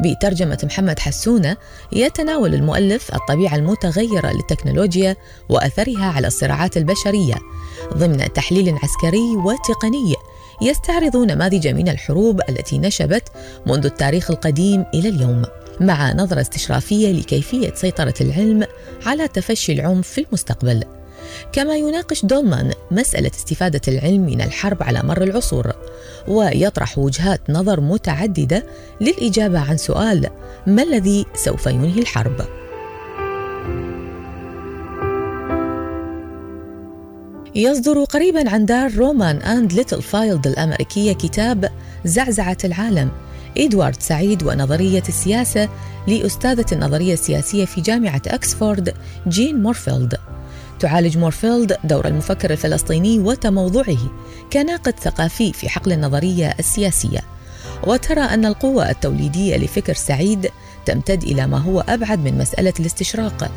بترجمة 0.00 0.58
محمد 0.64 0.98
حسونة 0.98 1.56
يتناول 1.92 2.54
المؤلف 2.54 3.14
الطبيعة 3.14 3.56
المتغيرة 3.56 4.32
للتكنولوجيا 4.32 5.16
وأثرها 5.48 6.04
على 6.04 6.26
الصراعات 6.26 6.76
البشرية. 6.76 7.34
ضمن 7.94 8.32
تحليل 8.32 8.78
عسكري 8.82 9.36
وتقني 9.36 10.14
يستعرض 10.62 11.16
نماذج 11.16 11.68
من 11.68 11.88
الحروب 11.88 12.40
التي 12.48 12.78
نشبت 12.78 13.28
منذ 13.66 13.84
التاريخ 13.84 14.30
القديم 14.30 14.84
إلى 14.94 15.08
اليوم 15.08 15.42
مع 15.80 16.12
نظرة 16.12 16.40
استشرافية 16.40 17.12
لكيفية 17.12 17.74
سيطرة 17.74 18.14
العلم 18.20 18.66
على 19.06 19.28
تفشي 19.28 19.72
العنف 19.72 20.08
في 20.08 20.26
المستقبل. 20.28 20.95
كما 21.52 21.76
يناقش 21.76 22.24
دولمان 22.24 22.72
مسألة 22.90 23.30
استفادة 23.34 23.80
العلم 23.88 24.26
من 24.26 24.40
الحرب 24.40 24.82
على 24.82 25.02
مر 25.02 25.22
العصور 25.22 25.72
ويطرح 26.28 26.98
وجهات 26.98 27.40
نظر 27.48 27.80
متعددة 27.80 28.66
للإجابة 29.00 29.58
عن 29.58 29.76
سؤال 29.76 30.30
ما 30.66 30.82
الذي 30.82 31.26
سوف 31.34 31.66
ينهي 31.66 32.00
الحرب؟ 32.00 32.46
يصدر 37.56 38.04
قريبا 38.04 38.50
عن 38.50 38.66
دار 38.66 38.94
رومان 38.94 39.36
أند 39.36 39.72
ليتل 39.72 40.02
فايلد 40.02 40.46
الأمريكية 40.46 41.12
كتاب 41.12 41.70
زعزعة 42.04 42.56
العالم 42.64 43.10
إدوارد 43.58 44.00
سعيد 44.00 44.42
ونظرية 44.42 45.02
السياسة 45.08 45.68
لأستاذة 46.08 46.66
النظرية 46.72 47.12
السياسية 47.12 47.64
في 47.64 47.80
جامعة 47.80 48.22
أكسفورد 48.26 48.94
جين 49.28 49.62
مورفيلد 49.62 50.14
تعالج 50.80 51.18
مورفيلد 51.18 51.76
دور 51.84 52.06
المفكر 52.06 52.50
الفلسطيني 52.50 53.18
وتموضعه 53.18 53.98
كناقد 54.52 54.94
ثقافي 55.00 55.52
في 55.52 55.68
حقل 55.68 55.92
النظرية 55.92 56.54
السياسية. 56.58 57.20
وترى 57.86 58.20
أن 58.20 58.46
القوة 58.46 58.90
التوليدية 58.90 59.56
لفكر 59.56 59.94
سعيد 59.94 60.50
تمتد 60.86 61.22
إلى 61.22 61.46
ما 61.46 61.58
هو 61.58 61.80
أبعد 61.80 62.18
من 62.18 62.38
مسألة 62.38 62.72
الاستشراق. 62.80 63.50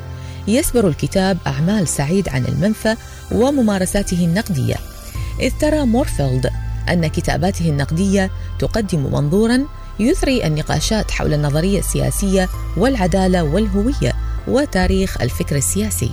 يسبر 0.47 0.87
الكتاب 0.87 1.37
أعمال 1.47 1.87
سعيد 1.87 2.29
عن 2.29 2.45
المنفى 2.45 2.95
وممارساته 3.31 4.25
النقدية. 4.25 4.75
إذ 5.39 5.51
ترى 5.59 5.85
مورفيلد 5.85 6.49
أن 6.89 7.07
كتاباته 7.07 7.69
النقدية 7.69 8.31
تقدم 8.59 9.13
منظورا 9.13 9.65
يثري 9.99 10.45
النقاشات 10.47 11.11
حول 11.11 11.33
النظرية 11.33 11.79
السياسية 11.79 12.49
والعدالة 12.77 13.43
والهوية 13.43 14.13
وتاريخ 14.47 15.21
الفكر 15.21 15.55
السياسي. 15.55 16.11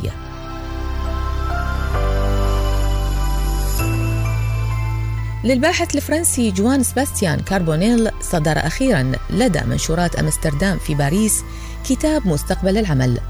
للباحث 5.46 5.96
الفرنسي 5.96 6.50
جان 6.50 6.82
سباستيان 6.82 7.40
كاربونيل 7.40 8.10
صدر 8.20 8.58
أخيرا 8.58 9.12
لدى 9.30 9.60
منشورات 9.60 10.16
أمستردام 10.16 10.78
في 10.78 10.94
باريس 10.94 11.42
كتاب 11.88 12.26
مستقبل 12.26 12.78
العمل 12.78 13.20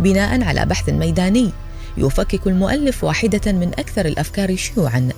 بناء 0.00 0.42
على 0.42 0.66
بحث 0.66 0.88
ميداني 0.88 1.50
يفكك 1.98 2.46
المؤلف 2.46 3.04
واحدة 3.04 3.52
من 3.52 3.68
أكثر 3.68 4.06
الأفكار 4.06 4.56
شيوعا. 4.56 5.08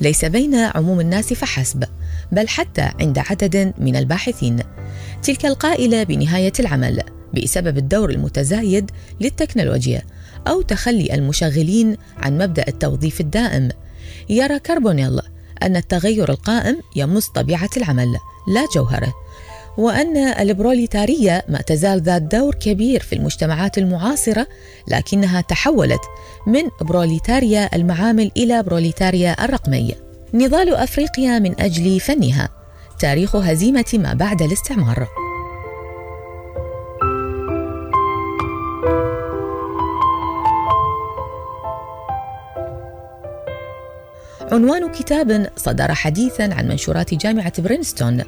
ليس 0.00 0.24
بين 0.24 0.54
عموم 0.54 1.00
الناس 1.00 1.32
فحسب 1.32 1.84
بل 2.32 2.48
حتى 2.48 2.90
عند 3.00 3.18
عدد 3.18 3.72
من 3.78 3.96
الباحثين. 3.96 4.58
تلك 5.22 5.46
القائلة 5.46 6.02
بنهاية 6.02 6.52
العمل 6.60 7.02
بسبب 7.34 7.78
الدور 7.78 8.10
المتزايد 8.10 8.90
للتكنولوجيا 9.20 10.02
أو 10.48 10.62
تخلي 10.62 11.14
المشغلين 11.14 11.96
عن 12.16 12.38
مبدأ 12.38 12.64
التوظيف 12.68 13.20
الدائم. 13.20 13.68
يرى 14.28 14.58
كاربونيل 14.58 15.20
أن 15.62 15.76
التغير 15.76 16.30
القائم 16.30 16.80
يمس 16.96 17.28
طبيعة 17.28 17.70
العمل 17.76 18.16
لا 18.48 18.66
جوهره. 18.74 19.14
وأن 19.78 20.16
البروليتارية 20.16 21.44
ما 21.48 21.60
تزال 21.60 22.02
ذات 22.02 22.22
دور 22.22 22.54
كبير 22.54 23.00
في 23.00 23.14
المجتمعات 23.14 23.78
المعاصرة 23.78 24.46
لكنها 24.88 25.40
تحولت 25.40 26.00
من 26.46 26.62
بروليتاريا 26.80 27.76
المعامل 27.76 28.30
إلى 28.36 28.62
بروليتاريا 28.62 29.44
الرقمية. 29.44 29.94
نضال 30.34 30.74
أفريقيا 30.74 31.38
من 31.38 31.60
أجل 31.60 32.00
فنها. 32.00 32.48
تاريخ 33.00 33.36
هزيمة 33.36 33.84
ما 33.94 34.14
بعد 34.14 34.42
الاستعمار. 34.42 35.08
عنوان 44.52 44.92
كتاب 44.92 45.50
صدر 45.56 45.94
حديثا 45.94 46.42
عن 46.42 46.68
منشورات 46.68 47.14
جامعة 47.14 47.62
برينستون 47.62 48.22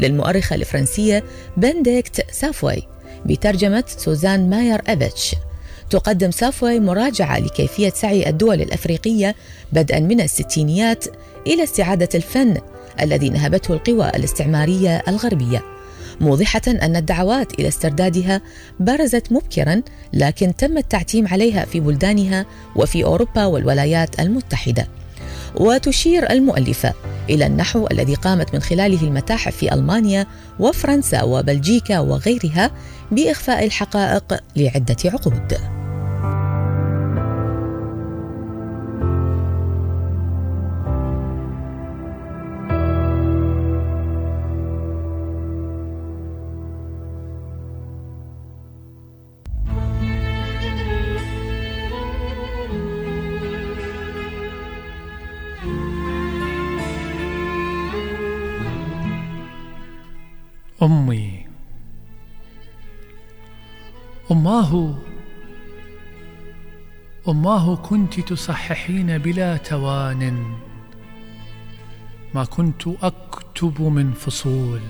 للمؤرخة 0.00 0.56
الفرنسية 0.56 1.24
بنديكت 1.56 2.26
سافوي 2.32 2.82
بترجمة 3.26 3.84
سوزان 3.86 4.50
ماير 4.50 4.80
أبتش 4.86 5.34
تقدم 5.90 6.30
سافوي 6.30 6.80
مراجعة 6.80 7.38
لكيفية 7.38 7.90
سعي 7.90 8.28
الدول 8.28 8.60
الأفريقية 8.62 9.34
بدءا 9.72 10.00
من 10.00 10.20
الستينيات 10.20 11.04
إلى 11.46 11.62
استعادة 11.62 12.08
الفن 12.14 12.56
الذي 13.00 13.28
نهبته 13.28 13.74
القوى 13.74 14.08
الاستعمارية 14.08 15.02
الغربية. 15.08 15.62
موضحة 16.20 16.62
أن 16.66 16.96
الدعوات 16.96 17.58
إلى 17.58 17.68
استردادها 17.68 18.40
برزت 18.80 19.32
مبكرا 19.32 19.82
لكن 20.12 20.56
تم 20.56 20.78
التعتيم 20.78 21.28
عليها 21.28 21.64
في 21.64 21.80
بلدانها 21.80 22.46
وفي 22.76 23.04
أوروبا 23.04 23.44
والولايات 23.44 24.20
المتحدة. 24.20 24.86
وتشير 25.56 26.30
المؤلفة 26.30 26.94
إلى 27.30 27.46
النحو 27.46 27.86
الذي 27.90 28.14
قامت 28.14 28.54
من 28.54 28.60
خلاله 28.60 29.02
المتاحف 29.02 29.56
في 29.56 29.74
ألمانيا 29.74 30.26
وفرنسا 30.58 31.22
وبلجيكا 31.22 31.98
وغيرها 31.98 32.70
بإخفاء 33.10 33.64
الحقائق 33.64 34.40
لعدة 34.56 34.96
عقود. 35.04 35.79
أماه 64.50 64.94
أماه 67.28 67.76
كنت 67.76 68.20
تصححين 68.20 69.18
بلا 69.18 69.56
توان 69.56 70.54
ما 72.34 72.44
كنت 72.44 72.82
أكتب 73.02 73.82
من 73.82 74.12
فصول. 74.12 74.80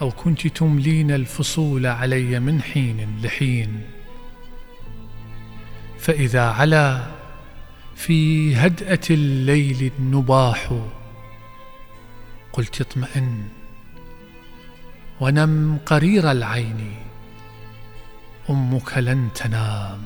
أو 0.00 0.10
كنت 0.10 0.46
تملين 0.46 1.10
الفصول 1.10 1.86
علي 1.86 2.40
من 2.40 2.62
حين 2.62 3.20
لحين. 3.22 3.82
فإذا 5.98 6.50
علا 6.50 7.06
في 7.96 8.56
هدأة 8.56 9.00
الليل 9.10 9.92
النباح 9.98 10.72
قلت 12.52 12.80
اطمئن. 12.80 13.57
ونم 15.20 15.78
قرير 15.86 16.30
العين. 16.30 16.96
أمك 18.50 18.98
لن 18.98 19.28
تنام. 19.34 20.02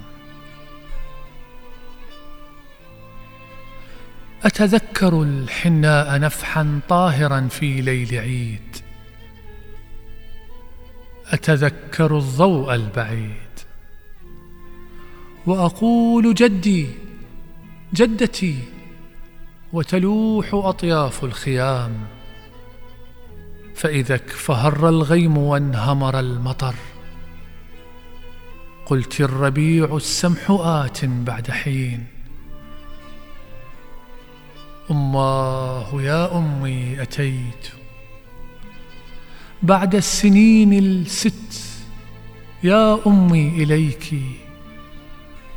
أتذكر 4.44 5.22
الحناء 5.22 6.20
نفحا 6.20 6.80
طاهرا 6.88 7.48
في 7.48 7.80
ليل 7.80 8.18
عيد. 8.18 8.76
أتذكر 11.26 12.18
الضوء 12.18 12.74
البعيد. 12.74 13.52
وأقول 15.46 16.34
جدي 16.34 16.88
جدتي 17.94 18.58
وتلوح 19.72 20.50
أطياف 20.54 21.24
الخيام. 21.24 22.21
فإذاك 23.74 24.28
فهر 24.30 24.88
الغيم 24.88 25.38
وانهمر 25.38 26.20
المطر. 26.20 26.74
قلت 28.86 29.20
الربيع 29.20 29.96
السمح 29.96 30.50
آت 30.50 31.04
بعد 31.04 31.50
حين. 31.50 32.06
أماه 34.90 36.02
يا 36.02 36.38
أمي 36.38 37.02
أتيت. 37.02 37.68
بعد 39.62 39.94
السنين 39.94 40.72
الست 40.78 41.62
يا 42.62 43.06
أمي 43.06 43.48
إليك. 43.48 44.14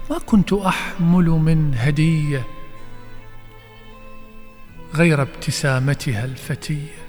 ما 0.10 0.17
كنت 0.17 0.54
أحمل 0.54 1.25
من 1.30 1.75
هدية 1.78 2.47
غير 4.93 5.21
ابتسامتها 5.21 6.25
الفتية. 6.25 7.05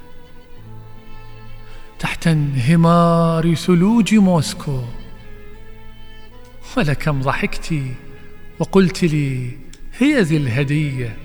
تحت 1.99 2.27
انهمار 2.27 3.55
ثلوج 3.55 4.15
موسكو. 4.15 4.81
ولكم 6.77 7.21
ضحكت 7.21 7.73
وقلت 8.59 9.03
لي 9.03 9.51
هي 9.97 10.21
ذي 10.21 10.37
الهديه 10.37 11.17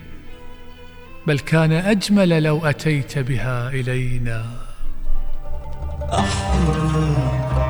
بل 1.27 1.39
كان 1.39 1.73
أجمل 1.73 2.43
لو 2.43 2.67
أتيت 2.67 3.19
بها 3.19 3.69
إلينا. 3.69 4.45
أحن 6.13 7.15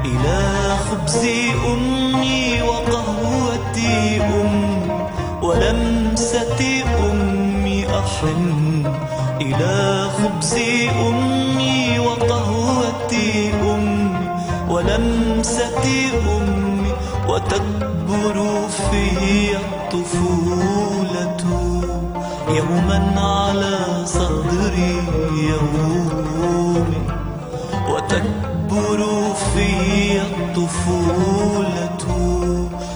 إلى 0.05 0.77
خبز 0.77 1.27
أمي 1.67 2.63
وقهوتي 2.63 4.21
أم 4.23 4.83
ولمسة 5.43 6.85
أمي 7.11 7.87
أحن 7.99 8.93
إلى 9.41 10.09
خبز 10.11 10.55
أمي. 10.55 11.12
ولمسة 15.43 15.85
أمي 16.39 16.93
وتكبر 17.29 18.37
في 18.69 19.57
الطفولة. 19.57 21.43
يوما 22.49 23.21
على 23.21 23.79
صدري 24.07 24.97
يومي 25.51 27.03
وتكبر 27.91 29.01
في 29.55 29.69
الطفولة. 30.21 32.03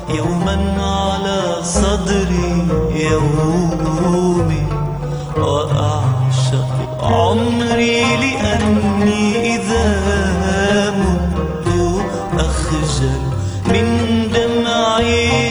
يوما 0.09 0.57
على 0.79 1.63
صدري 1.63 2.69
يومي 2.95 4.67
وأعشق 5.37 6.69
عمري 7.03 8.03
لأني 8.17 9.55
إذا 9.57 10.26
أخجل 12.67 13.21
من 13.67 13.87
دمعي 14.35 15.46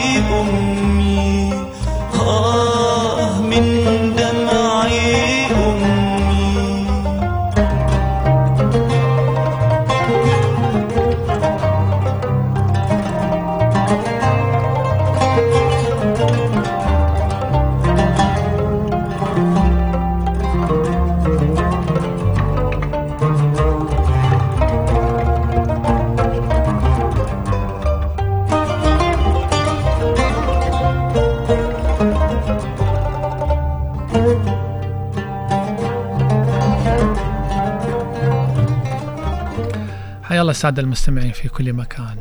السادة 40.56 40.82
المستمعين 40.82 41.32
في 41.32 41.48
كل 41.48 41.72
مكان. 41.72 42.16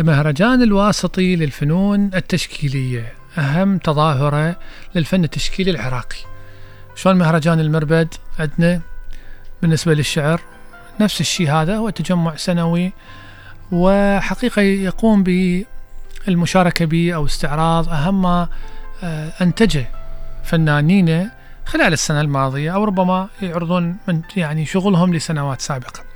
المهرجان 0.00 0.62
الواسطي 0.62 1.36
للفنون 1.36 2.10
التشكيلية 2.14 3.12
أهم 3.38 3.78
تظاهرة 3.78 4.56
للفن 4.94 5.24
التشكيلي 5.24 5.70
العراقي. 5.70 6.16
شلون 6.94 7.16
مهرجان 7.16 7.60
المربد؟ 7.60 8.14
عندنا 8.38 8.80
بالنسبة 9.62 9.94
للشعر 9.94 10.40
نفس 11.00 11.20
الشيء 11.20 11.50
هذا 11.50 11.76
هو 11.76 11.90
تجمع 11.90 12.36
سنوي 12.36 12.92
وحقيقة 13.72 14.62
يقوم 14.62 15.24
بالمشاركة 16.26 16.84
به 16.84 17.14
أو 17.14 17.26
استعراض 17.26 17.88
أهم 17.88 18.22
ما 18.22 18.48
آه، 19.02 19.32
أنتجه 19.40 19.86
فنانين 20.44 21.30
خلال 21.66 21.92
السنة 21.92 22.20
الماضية 22.20 22.74
أو 22.74 22.84
ربما 22.84 23.28
يعرضون 23.42 23.96
من 24.08 24.22
يعني 24.36 24.66
شغلهم 24.66 25.14
لسنوات 25.14 25.60
سابقة. 25.60 26.11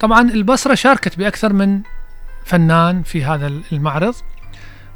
طبعا 0.00 0.30
البصرة 0.30 0.74
شاركت 0.74 1.18
بأكثر 1.18 1.52
من 1.52 1.80
فنان 2.44 3.02
في 3.02 3.24
هذا 3.24 3.52
المعرض 3.72 4.14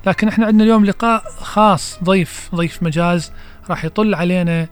لكن 0.06 0.28
إحنا 0.28 0.46
عندنا 0.46 0.64
اليوم 0.64 0.84
لقاء 0.84 1.22
خاص 1.40 1.98
ضيف 2.04 2.50
ضيف 2.54 2.82
مجاز 2.82 3.32
راح 3.70 3.84
يطل 3.84 4.14
علينا 4.14 4.68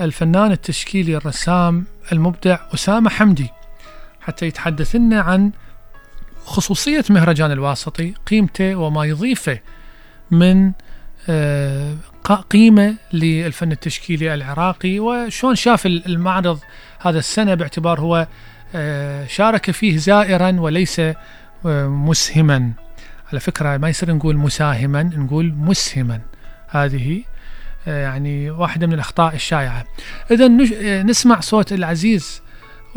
الفنان 0.00 0.52
التشكيلي 0.52 1.16
الرسام 1.16 1.84
المبدع 2.12 2.58
أسامة 2.74 3.10
حمدي 3.10 3.48
حتى 4.20 4.46
يتحدث 4.46 4.96
لنا 4.96 5.20
عن 5.20 5.50
خصوصية 6.44 7.04
مهرجان 7.10 7.50
الواسطي 7.50 8.14
قيمته 8.26 8.74
وما 8.74 9.04
يضيفه 9.04 9.58
من 10.30 10.72
آه، 11.28 11.96
قيمة 12.50 12.94
للفن 13.12 13.72
التشكيلي 13.72 14.34
العراقي 14.34 15.00
وشون 15.00 15.54
شاف 15.54 15.86
المعرض 15.86 16.60
هذا 16.98 17.18
السنة 17.18 17.54
باعتبار 17.54 18.00
هو 18.00 18.26
شارك 19.26 19.70
فيه 19.70 19.96
زائرا 19.96 20.60
وليس 20.60 21.00
آه، 21.00 21.86
مسهما. 21.86 22.72
على 23.32 23.40
فكرة 23.40 23.76
ما 23.76 23.88
يصير 23.88 24.14
نقول 24.14 24.36
مساهما 24.36 25.02
نقول 25.02 25.54
مسهما. 25.56 26.20
هذه 26.68 27.22
يعني 27.86 28.50
واحدة 28.50 28.86
من 28.86 28.92
الأخطاء 28.92 29.34
الشائعة. 29.34 29.84
إذا 30.30 30.48
نسمع 31.02 31.40
صوت 31.40 31.72
العزيز 31.72 32.42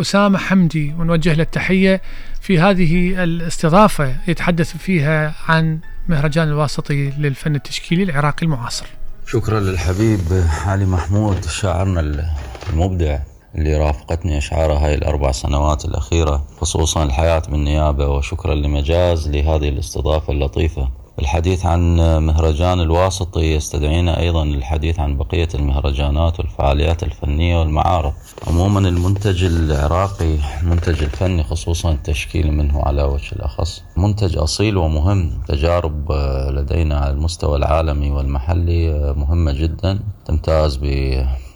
أسامة 0.02 0.38
حمدي 0.38 0.94
ونوجه 0.94 1.34
له 1.34 1.44
التحية 1.44 2.02
في 2.42 2.60
هذه 2.60 3.24
الاستضافة 3.24 4.16
يتحدث 4.28 4.78
فيها 4.78 5.36
عن 5.48 5.80
مهرجان 6.08 6.48
الواسطي 6.48 7.10
للفن 7.10 7.56
التشكيلي 7.56 8.04
العراقي 8.04 8.44
المعاصر. 8.44 8.86
شكرا 9.28 9.60
للحبيب 9.60 10.22
علي 10.66 10.86
محمود 10.86 11.46
شاعرنا 11.46 12.34
المبدع. 12.70 13.20
اللي 13.56 13.78
رافقتني 13.78 14.38
أشعاره 14.38 14.74
هاي 14.74 14.96
الأربع 14.96 15.32
سنوات 15.32 15.86
الأخيرة 15.86 16.44
خصوصا 16.62 17.04
الحياة 17.04 17.42
بالنيابة 17.50 18.08
وشكرا 18.08 18.56
لمجاز 18.56 19.30
لهذه 19.30 19.70
الاستضافة 19.70 20.34
اللطيفة. 20.34 20.90
الحديث 21.20 21.66
عن 21.66 21.96
مهرجان 22.26 22.80
الواسطي 22.80 23.56
يستدعينا 23.56 24.20
أيضا 24.20 24.46
للحديث 24.46 25.00
عن 25.00 25.18
بقية 25.18 25.48
المهرجانات 25.56 26.40
والفعاليات 26.40 27.04
الفنية 27.04 27.60
والمعارض. 27.60 28.14
عموما 28.48 28.80
المنتج 28.80 29.44
العراقي 29.44 30.36
المنتج 30.62 31.04
الفني 31.04 31.44
خصوصا 31.44 31.92
التشكيل 31.92 32.52
منه 32.52 32.82
على 32.82 33.04
وجه 33.04 33.32
الأخص 33.34 33.84
منتج 33.98 34.38
أصيل 34.38 34.78
ومهم. 34.78 35.42
تجارب 35.48 36.12
لدينا 36.50 37.00
على 37.00 37.12
المستوى 37.12 37.58
العالمي 37.58 38.12
والمحلي 38.12 39.14
مهمة 39.18 39.52
جدا 39.52 40.00
تمتاز 40.26 40.78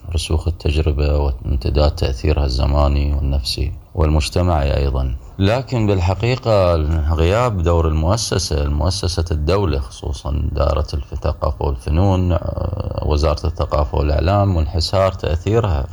برسوخ 0.09 0.47
التجربة 0.47 1.17
وامتداد 1.17 1.91
تأثيرها 1.91 2.45
الزماني 2.45 3.13
والنفسي 3.13 3.71
والمجتمعي 3.95 4.77
أيضا. 4.77 5.15
لكن 5.39 5.87
بالحقيقة 5.87 6.75
غياب 7.13 7.61
دور 7.61 7.87
المؤسسة 7.87 8.63
المؤسسة 8.63 9.25
الدولة 9.31 9.79
خصوصا 9.79 10.49
دائرة 10.51 10.87
الثقافة 10.93 11.65
والفنون 11.65 12.31
آه، 12.31 13.03
وزارة 13.05 13.47
الثقافة 13.47 13.97
والإعلام 13.97 14.55
وانحسار 14.55 15.11
تأثيرها 15.11 15.87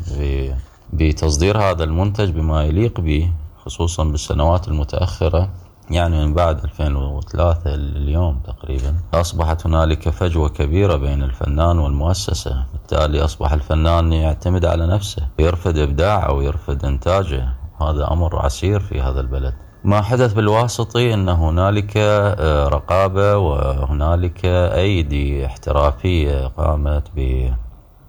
بتصدير 0.93 1.59
هذا 1.59 1.85
المنتج 1.85 2.31
بما 2.31 2.65
يليق 2.65 3.01
به 3.01 3.31
خصوصا 3.65 4.05
بالسنوات 4.05 4.69
المتأخرة. 4.69 5.49
يعني 5.91 6.27
من 6.27 6.35
بعد 6.35 6.65
2003 6.65 7.75
اليوم 7.75 8.41
تقريبا 8.47 8.95
أصبحت 9.15 9.67
هنالك 9.67 10.09
فجوة 10.09 10.49
كبيرة 10.49 10.97
بين 10.97 11.23
الفنان 11.23 11.79
والمؤسسة. 11.79 12.65
بالتالي 12.91 13.25
أصبح 13.25 13.53
الفنان 13.53 14.13
يعتمد 14.13 14.65
على 14.65 14.87
نفسه 14.87 15.29
يرفض 15.39 15.79
إبداعه 15.79 16.33
ويرفض 16.33 16.85
إنتاجه. 16.85 17.49
هذا 17.81 18.13
أمر 18.13 18.39
عسير 18.39 18.81
في 18.81 19.01
هذا 19.01 19.21
البلد. 19.21 19.55
ما 19.85 20.03
حدث 20.03 20.33
بالواسطي 20.33 21.15
أن 21.15 21.29
هنالك 21.29 21.93
آه، 21.97 22.69
رقابة 22.69 23.37
وهنالك 23.37 24.45
أيدي 24.45 25.47
احترافية 25.47 26.47
قامت 26.47 27.03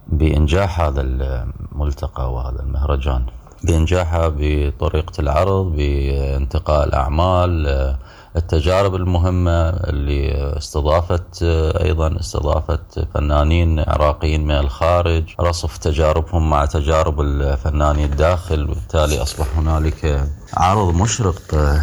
بإنجاح 0.08 0.82
هذا 0.82 1.02
الملتقى 1.02 2.34
وهذا 2.34 2.62
المهرجان. 2.62 3.26
بإنجاحها 3.64 4.34
بطريقة 4.38 5.14
العرض 5.20 5.76
بانتقاء 5.76 6.88
الأعمال 6.88 7.68
آه، 7.68 7.98
التجارب 8.36 8.96
المهمة 8.96 9.70
اللي 9.70 10.32
استضافت 10.58 11.44
أيضا 11.84 12.20
استضافت 12.20 13.08
فنانين 13.14 13.80
عراقيين 13.80 14.46
من 14.46 14.52
الخارج. 14.56 15.24
رصف 15.40 15.78
تجاربهم 15.78 16.50
مع 16.50 16.66
تجارب 16.66 17.22
الفنانين 17.22 18.06
الداخل 18.12 18.64
وبالتالي 18.64 19.22
أصبح 19.22 19.46
هنالك 19.58 20.28
عرض 20.54 20.96
مشرق 20.96 21.42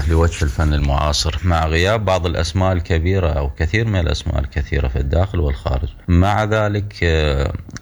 لوجه 0.09 0.44
الفن 0.44 0.74
المعاصر. 0.74 1.38
مع 1.44 1.66
غياب 1.66 2.04
بعض 2.04 2.26
الأسماء 2.26 2.72
الكبيرة 2.72 3.28
أو 3.28 3.50
كثير 3.50 3.87
من 3.87 4.00
الأسماء 4.00 4.38
الكثيرة 4.38 4.88
في 4.88 4.98
الداخل 4.98 5.40
والخارج 5.40 5.88
مع 6.09 6.44
ذلك 6.44 7.04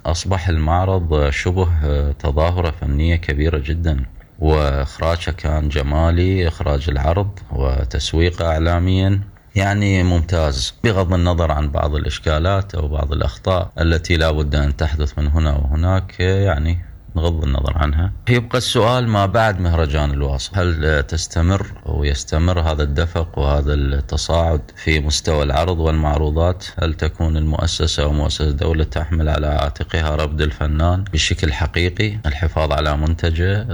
أصبح 0.06 0.48
المعرض 0.48 1.30
شبه 1.30 1.68
تظاهرة 2.12 2.70
فنية 2.80 3.16
كبيرة 3.16 3.58
جدا. 3.58 4.04
واخراجها 4.42 5.32
كان 5.32 5.68
جمالي 5.68 6.48
إخراج 6.48 6.90
العرض 6.90 7.38
وتسويقه 7.52 8.46
اعلاميا 8.46 9.20
يعني 9.54 10.02
ممتاز 10.02 10.74
بغض 10.84 11.14
النظر 11.14 11.52
عن 11.52 11.70
بعض 11.70 11.94
الإشكالات 11.94 12.74
أو 12.74 12.88
بعض 12.88 13.12
الأخطاء 13.12 13.72
التي 13.80 14.16
لا 14.16 14.30
بد 14.30 14.54
أن 14.54 14.76
تحدث 14.76 15.18
من 15.18 15.26
هنا 15.28 15.56
وهناك 15.56 16.20
يعني 16.20 16.78
نغض 17.16 17.44
النظر 17.44 17.78
عنها. 17.78 18.12
يبقى 18.28 18.58
السؤال 18.58 19.08
ما 19.08 19.26
بعد 19.26 19.60
مهرجان 19.60 20.10
الواسط 20.10 20.58
هل 20.58 21.02
تستمر 21.02 21.66
ويستمر 21.86 22.60
هذا 22.60 22.82
الدفق 22.82 23.38
وهذا 23.38 23.74
التصاعد 23.74 24.60
في 24.76 25.00
مستوى 25.00 25.42
العرض 25.42 25.78
والمعروضات؟ 25.78 26.64
هل 26.82 26.94
تكون 26.94 27.36
المؤسسة 27.36 28.06
ومؤسسة 28.06 28.48
الدولة 28.48 28.84
تحمل 28.84 29.28
على 29.28 29.46
عاتقها 29.46 30.16
ربد 30.16 30.40
الفنان 30.40 31.04
بشكل 31.12 31.52
حقيقي؟ 31.52 32.18
الحفاظ 32.26 32.72
على 32.72 32.96
منتجه 32.96 33.66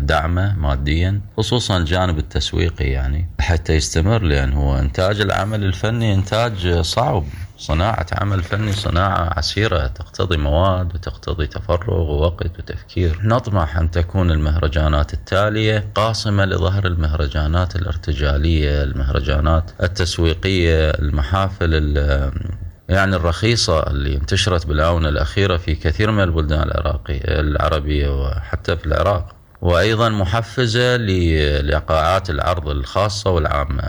دعمه 0.00 0.54
ماديا 0.54 1.20
خصوصا 1.36 1.76
الجانب 1.76 2.18
التسويقي 2.18 2.84
يعني 2.84 3.28
حتى 3.40 3.72
يستمر 3.72 4.22
لأن 4.22 4.52
هو 4.52 4.78
إنتاج 4.78 5.20
العمل 5.20 5.64
الفني 5.64 6.14
إنتاج 6.14 6.80
صعب. 6.80 7.24
صناعة 7.62 8.06
عمل 8.12 8.42
فني 8.42 8.72
صناعة 8.72 9.38
عسيرة 9.38 9.86
تقتضي 9.86 10.36
مواد 10.36 10.94
وتقتضي 10.94 11.46
تفرغ 11.46 12.00
ووقت 12.00 12.58
وتفكير. 12.58 13.20
نطمح 13.22 13.76
أن 13.76 13.90
تكون 13.90 14.30
المهرجانات 14.30 15.14
التالية 15.14 15.90
قاصمة 15.94 16.44
لظهر 16.44 16.86
المهرجانات 16.86 17.76
الارتجالية 17.76 18.82
المهرجانات 18.82 19.70
التسويقية 19.82 20.90
المحافل 20.90 21.72
يعني 22.88 23.16
الرخيصة 23.16 23.80
اللي 23.90 24.16
انتشرت 24.16 24.66
بالآونة 24.66 25.08
الأخيرة 25.08 25.56
في 25.56 25.74
كثير 25.74 26.10
من 26.10 26.22
البلدان 26.22 26.62
العراقية 26.62 27.20
العربية 27.24 28.08
وحتى 28.22 28.76
في 28.76 28.86
العراق. 28.86 29.41
وأيضا 29.62 30.08
محفزة 30.08 30.96
لقاعات 31.60 32.30
العرض 32.30 32.68
الخاصة 32.68 33.30
والعامة 33.30 33.82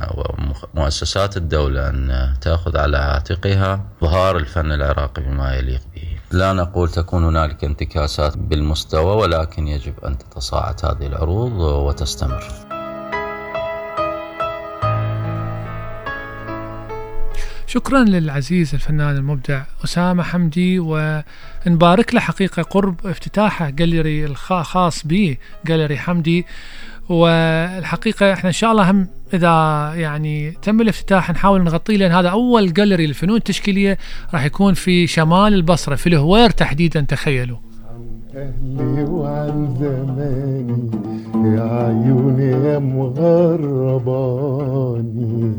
ومؤسسات 0.74 1.38
الدولة 1.38 1.90
أن 1.90 2.34
تأخذ 2.42 2.78
على 2.78 2.98
عاتقها 2.98 3.86
ظهار 4.02 4.38
الفن 4.38 4.72
العراقي 4.72 5.22
بما 5.22 5.56
يليق 5.56 5.82
به. 5.96 6.08
لا 6.32 6.54
نقول 6.54 6.90
تكون 6.90 7.24
هنالك 7.24 7.64
انتكاسات 7.64 8.38
بالمستوى 8.38 9.16
ولكن 9.16 9.68
يجب 9.68 9.94
أن 10.06 10.18
تتصاعد 10.18 10.86
هذه 10.86 11.08
العروض 11.08 11.52
وتستمر. 11.60 12.73
شكرا 17.74 18.04
للعزيز 18.04 18.74
الفنان 18.74 19.16
المبدع 19.16 19.62
أسامة 19.84 20.24
حمدي 20.24 20.80
ونبارك 20.80 22.14
له 22.14 22.20
حقيقة 22.20 22.62
قرب 22.62 23.08
افتتاحه 23.08 23.70
جاليري 23.70 24.26
الخاص 24.26 25.08
به 25.08 25.38
جاليري 25.66 25.98
حمدي. 25.98 26.46
والحقيقة 27.10 28.34
إحنا 28.34 28.48
إن 28.48 28.54
شاء 28.54 28.72
الله 28.72 28.92
هم 28.92 29.08
إذا 29.34 29.94
يعني 29.96 30.52
تم 30.52 30.82
الافتتاح 30.82 31.32
نحاول 31.32 31.64
نغطيه 31.64 31.98
لأن 31.98 32.12
هذا 32.12 32.30
أول 32.30 32.74
جاليري 32.74 33.08
للفنون 33.08 33.38
التشكيلية 33.38 33.98
راح 34.34 34.46
يكون 34.46 34.74
في 34.74 35.08
شمال 35.08 35.54
البصرة 35.54 35.96
في 35.96 36.08
الهوير 36.08 36.50
تحديدا 36.50 37.02
تخيلوا. 37.02 37.58
عن 38.34 38.42
أهلي 38.42 39.04
وعن 39.12 39.68
زماني 39.80 40.84
يا 41.56 41.62
عيوني 41.62 42.50
يا 42.68 42.80
مغرباني. 42.80 44.22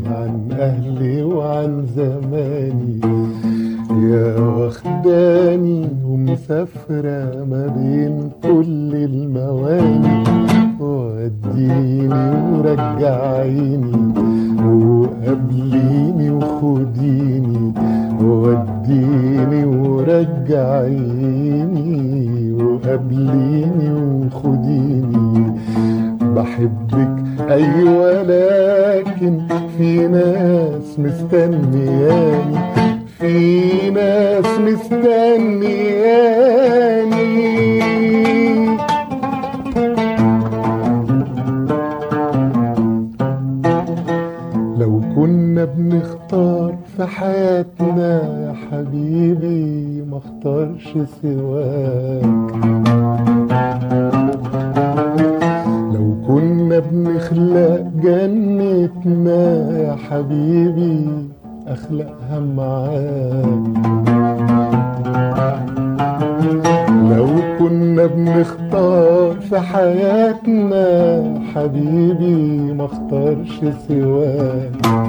عن 0.07 0.35
أهلي 0.53 1.23
وعن 1.23 1.87
زماني 1.97 3.01
يا 4.11 4.41
واخداني 4.41 5.89
ومسافرة 6.05 7.45
ما 7.45 7.67
بين 7.77 8.31
كل 8.43 8.95
المواني. 8.95 10.25
وديني 10.81 12.31
ورجعيني 12.53 13.97
وقابليني 14.67 16.31
وخديني. 16.31 17.73
وديني 18.25 19.65
ورجعيني 19.65 21.03
وقابليني 22.53 23.89
وخديني. 24.27 25.53
بحبك 26.21 27.15
أيوة 27.51 28.23
لكن 28.23 29.35
في 29.79 30.09
ناس 30.09 30.99
مستنياني. 30.99 32.59
في 33.19 33.91
ناس 33.91 34.47
مستنياني. 34.59 36.05
لو 44.79 45.01
كنا 45.17 45.65
بنختار 45.65 46.75
في 46.97 47.05
حياتنا 47.07 48.23
يا 48.47 48.55
حبيبي 48.71 50.03
ما 50.11 50.19
اختارش 50.19 50.93
سواك. 51.23 52.25
لو 55.95 56.17
كنا 56.27 56.79
بنخلق 56.79 57.85
جنتنا 58.03 59.43
يا 59.79 59.97
حبيبي 60.11 61.07
اخلقها 61.67 62.41
معاك. 62.57 63.65
لو 67.17 67.29
كنا 67.59 68.07
بنختار 68.07 69.35
في 69.41 69.59
حياتنا 69.59 70.85
حبيبي 71.55 72.73
ما 72.73 72.85
اختارش 72.85 73.61
سواك. 73.89 75.04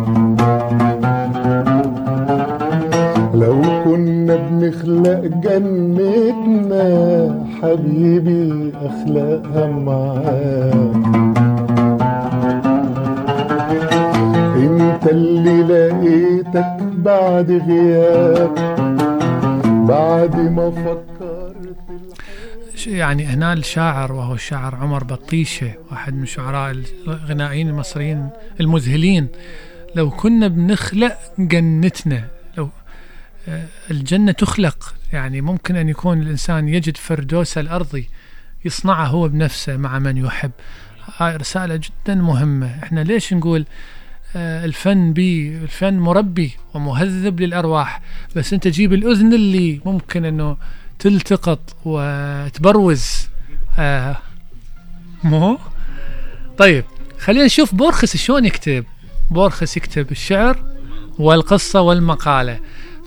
بعد 17.45 17.61
غياب 17.69 18.55
بعد 19.87 20.35
ما 20.35 20.71
فكرت 20.71 21.77
يعني 22.87 23.25
هنا 23.25 23.53
الشاعر 23.53 24.11
وهو 24.11 24.33
الشاعر 24.33 24.75
عمر 24.75 25.03
بطيشة 25.03 25.73
واحد 25.91 26.13
من 26.13 26.25
شعراء 26.25 26.71
الغنائيين 27.07 27.69
المصريين 27.69 28.29
المذهلين. 28.59 29.27
لو 29.95 30.09
كنا 30.09 30.47
بنخلق 30.47 31.17
جنتنا 31.39 32.27
لو 32.57 32.69
آه، 33.47 33.65
الجنة 33.91 34.31
تخلق. 34.31 34.95
يعني 35.13 35.41
ممكن 35.41 35.75
أن 35.75 35.89
يكون 35.89 36.21
الإنسان 36.21 36.69
يجد 36.69 36.97
فردوس 36.97 37.57
الأرضي 37.57 38.09
يصنعه 38.65 39.05
هو 39.05 39.27
بنفسه 39.27 39.77
مع 39.77 39.99
من 39.99 40.17
يحب. 40.17 40.51
هاي 41.17 41.35
رسالة 41.35 41.75
جدا 41.75 42.15
مهمة. 42.15 42.83
إحنا 42.83 42.99
ليش 42.99 43.33
نقول 43.33 43.65
الفن 44.35 45.13
بي 45.13 45.57
الفن 45.57 45.99
مربي 45.99 46.51
ومهذب 46.73 47.39
للأرواح. 47.39 48.01
بس 48.35 48.53
أنت 48.53 48.67
جيب 48.67 48.93
الأذن 48.93 49.33
اللي 49.33 49.81
ممكن 49.85 50.25
أنه 50.25 50.57
تلتقط 50.99 51.75
وتبروز. 51.85 53.27
آه 53.79 54.17
مو؟ 55.23 55.57
طيب 56.57 56.83
خلينا 57.19 57.45
نشوف 57.45 57.75
بورخس 57.75 58.17
شلون 58.17 58.45
يكتب. 58.45 58.85
بورخس 59.31 59.77
يكتب 59.77 60.11
الشعر 60.11 60.63
والقصة 61.19 61.81
والمقالة. 61.81 62.59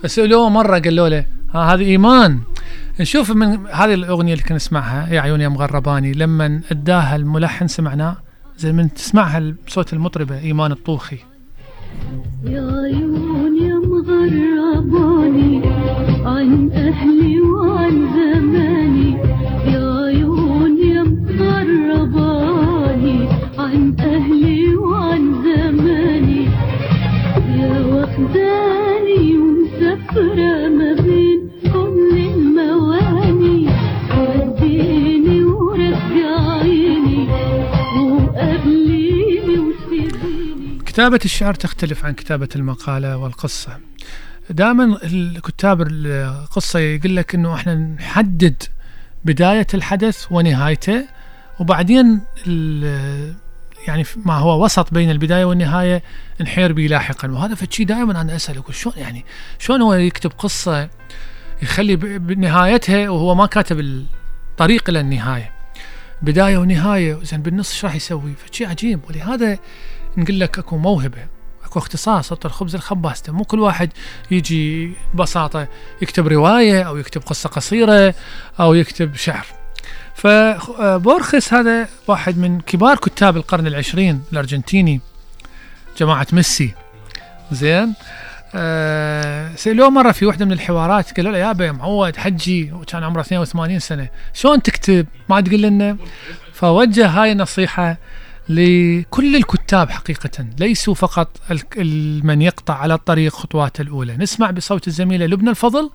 فسألوه 0.03 0.49
مرة 0.49 0.79
قالوا 0.79 1.09
له 1.09 1.25
ها 1.53 1.73
هذه 1.73 1.83
إيمان. 1.83 2.39
نشوف 2.99 3.31
من 3.31 3.67
هذه 3.67 3.93
الأغنية 3.93 4.33
اللي 4.33 4.43
كنا 4.43 4.55
نسمعها 4.55 5.13
يا 5.13 5.21
عيوني 5.21 5.43
يا 5.43 5.49
مغرباني 5.49 6.11
لما 6.11 6.61
أداها 6.71 7.15
الملحن 7.15 7.67
سمعناه؟ 7.67 8.17
زي 8.59 8.71
من 8.71 8.93
تسمعها 8.93 9.53
بصوت 9.67 9.93
المطربة 9.93 10.39
إيمان 10.39 10.71
الطوخي. 10.71 11.17
يا 12.43 12.61
عيون 12.61 13.38
كتابة 40.99 41.19
الشعر 41.25 41.53
تختلف 41.53 42.05
عن 42.05 42.13
كتابة 42.13 42.49
المقالة 42.55 43.17
والقصة. 43.17 43.77
دائما 44.49 44.97
الكتاب 45.03 45.81
القصة 45.81 46.79
يقول 46.79 47.15
لك 47.15 47.35
إنه 47.35 47.55
إحنا 47.55 47.75
نحدد 47.75 48.63
بداية 49.25 49.67
الحدث 49.73 50.25
ونهايته 50.31 51.05
وبعدين 51.59 52.21
يعني 53.87 54.05
ما 54.25 54.33
هو 54.33 54.65
وسط 54.65 54.93
بين 54.93 55.11
البداية 55.11 55.45
والنهاية 55.45 56.03
نحير 56.41 56.73
به 56.73 56.87
لاحقا. 56.87 57.31
وهذا 57.31 57.55
فشي 57.55 57.83
دائما 57.83 58.21
أنا 58.21 58.35
اسأل 58.35 58.57
أقول 58.57 58.75
شلون 58.75 58.95
يعني 58.97 59.25
شلون 59.59 59.81
هو 59.81 59.93
يكتب 59.93 60.31
قصة 60.37 60.89
يخلي 61.61 61.95
بنهايتها 61.95 63.09
وهو 63.09 63.35
ما 63.35 63.45
كاتب 63.45 63.79
الطريق 63.79 64.89
إلى 64.89 64.99
النهاية؟ 64.99 65.51
بداية 66.21 66.57
ونهاية 66.57 67.19
زين 67.23 67.41
بالنص 67.41 67.71
إيش 67.71 67.85
راح 67.85 67.95
يسوي؟ 67.95 68.33
فشي 68.33 68.65
عجيب. 68.65 68.99
ولهذا 69.09 69.59
نقول 70.17 70.39
لك 70.39 70.59
أكو 70.59 70.77
موهبة 70.77 71.27
أكو 71.65 71.79
اختصاص 71.79 72.29
حط 72.29 72.45
الخبز 72.45 72.75
الخباستة. 72.75 73.33
مو 73.33 73.43
كل 73.43 73.59
واحد 73.59 73.89
يجي 74.31 74.93
ببساطة 75.13 75.67
يكتب 76.01 76.27
رواية 76.27 76.83
أو 76.83 76.97
يكتب 76.97 77.21
قصة 77.21 77.49
قصيرة 77.49 78.13
أو 78.59 78.73
يكتب 78.73 79.15
شعر. 79.15 79.45
فبورخس 80.15 81.53
هذا 81.53 81.87
واحد 82.07 82.37
من 82.37 82.61
كبار 82.61 82.95
كتاب 82.95 83.37
القرن 83.37 83.67
العشرين 83.67 84.23
الأرجنتيني 84.31 85.01
جماعة 85.97 86.27
ميسي. 86.33 86.73
زين؟ 87.51 87.93
آه 88.55 89.55
سألوه 89.55 89.89
مرة 89.89 90.11
في 90.11 90.25
واحدة 90.25 90.45
من 90.45 90.51
الحوارات 90.51 91.17
قالوا 91.17 91.31
له 91.31 91.37
يا 91.37 91.55
يا 91.59 91.71
معود 91.71 92.17
حجي 92.17 92.71
وكان 92.71 93.03
عمره 93.03 93.21
82 93.21 93.79
سنة. 93.79 94.07
شلون 94.33 94.61
تكتب؟ 94.61 95.07
ما 95.29 95.41
تقول 95.41 95.61
لنا؟ 95.61 95.97
فوجه 96.53 97.07
هاي 97.07 97.31
النصيحة 97.31 97.97
لكل 98.49 99.35
الكتاب 99.35 99.89
حقيقة 99.89 100.45
ليسوا 100.59 100.93
فقط 100.93 101.41
من 102.23 102.41
يقطع 102.41 102.73
على 102.73 102.93
الطريق 102.93 103.33
خطواته 103.33 103.81
الأولى. 103.81 104.17
نسمع 104.17 104.51
بصوت 104.51 104.87
الزميلة 104.87 105.25
لبنى 105.25 105.49
الفضل 105.49 105.89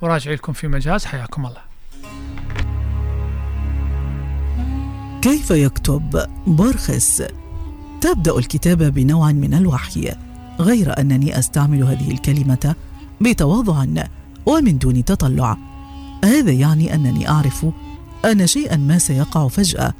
وراجع 0.00 0.32
لكم 0.32 0.52
في 0.52 0.68
مجاز. 0.68 1.04
حياكم 1.04 1.46
الله. 1.46 1.60
كيف 5.22 5.50
يكتب 5.50 6.26
بورخس 6.46 7.22
تبدأ 8.00 8.38
الكتابة 8.38 8.88
بنوع 8.88 9.32
من 9.32 9.54
الوحي 9.54 10.12
غير 10.60 10.98
أنني 11.00 11.38
أستعمل 11.38 11.82
هذه 11.82 12.10
الكلمة 12.10 12.74
بتواضع 13.20 13.84
ومن 14.46 14.78
دون 14.78 15.04
تطلع. 15.04 15.56
هذا 16.24 16.52
يعني 16.52 16.94
أنني 16.94 17.28
أعرف 17.28 17.66
أن 18.24 18.46
شيئا 18.46 18.76
ما 18.76 18.98
سيقع 18.98 19.48
فجأة. 19.48 19.94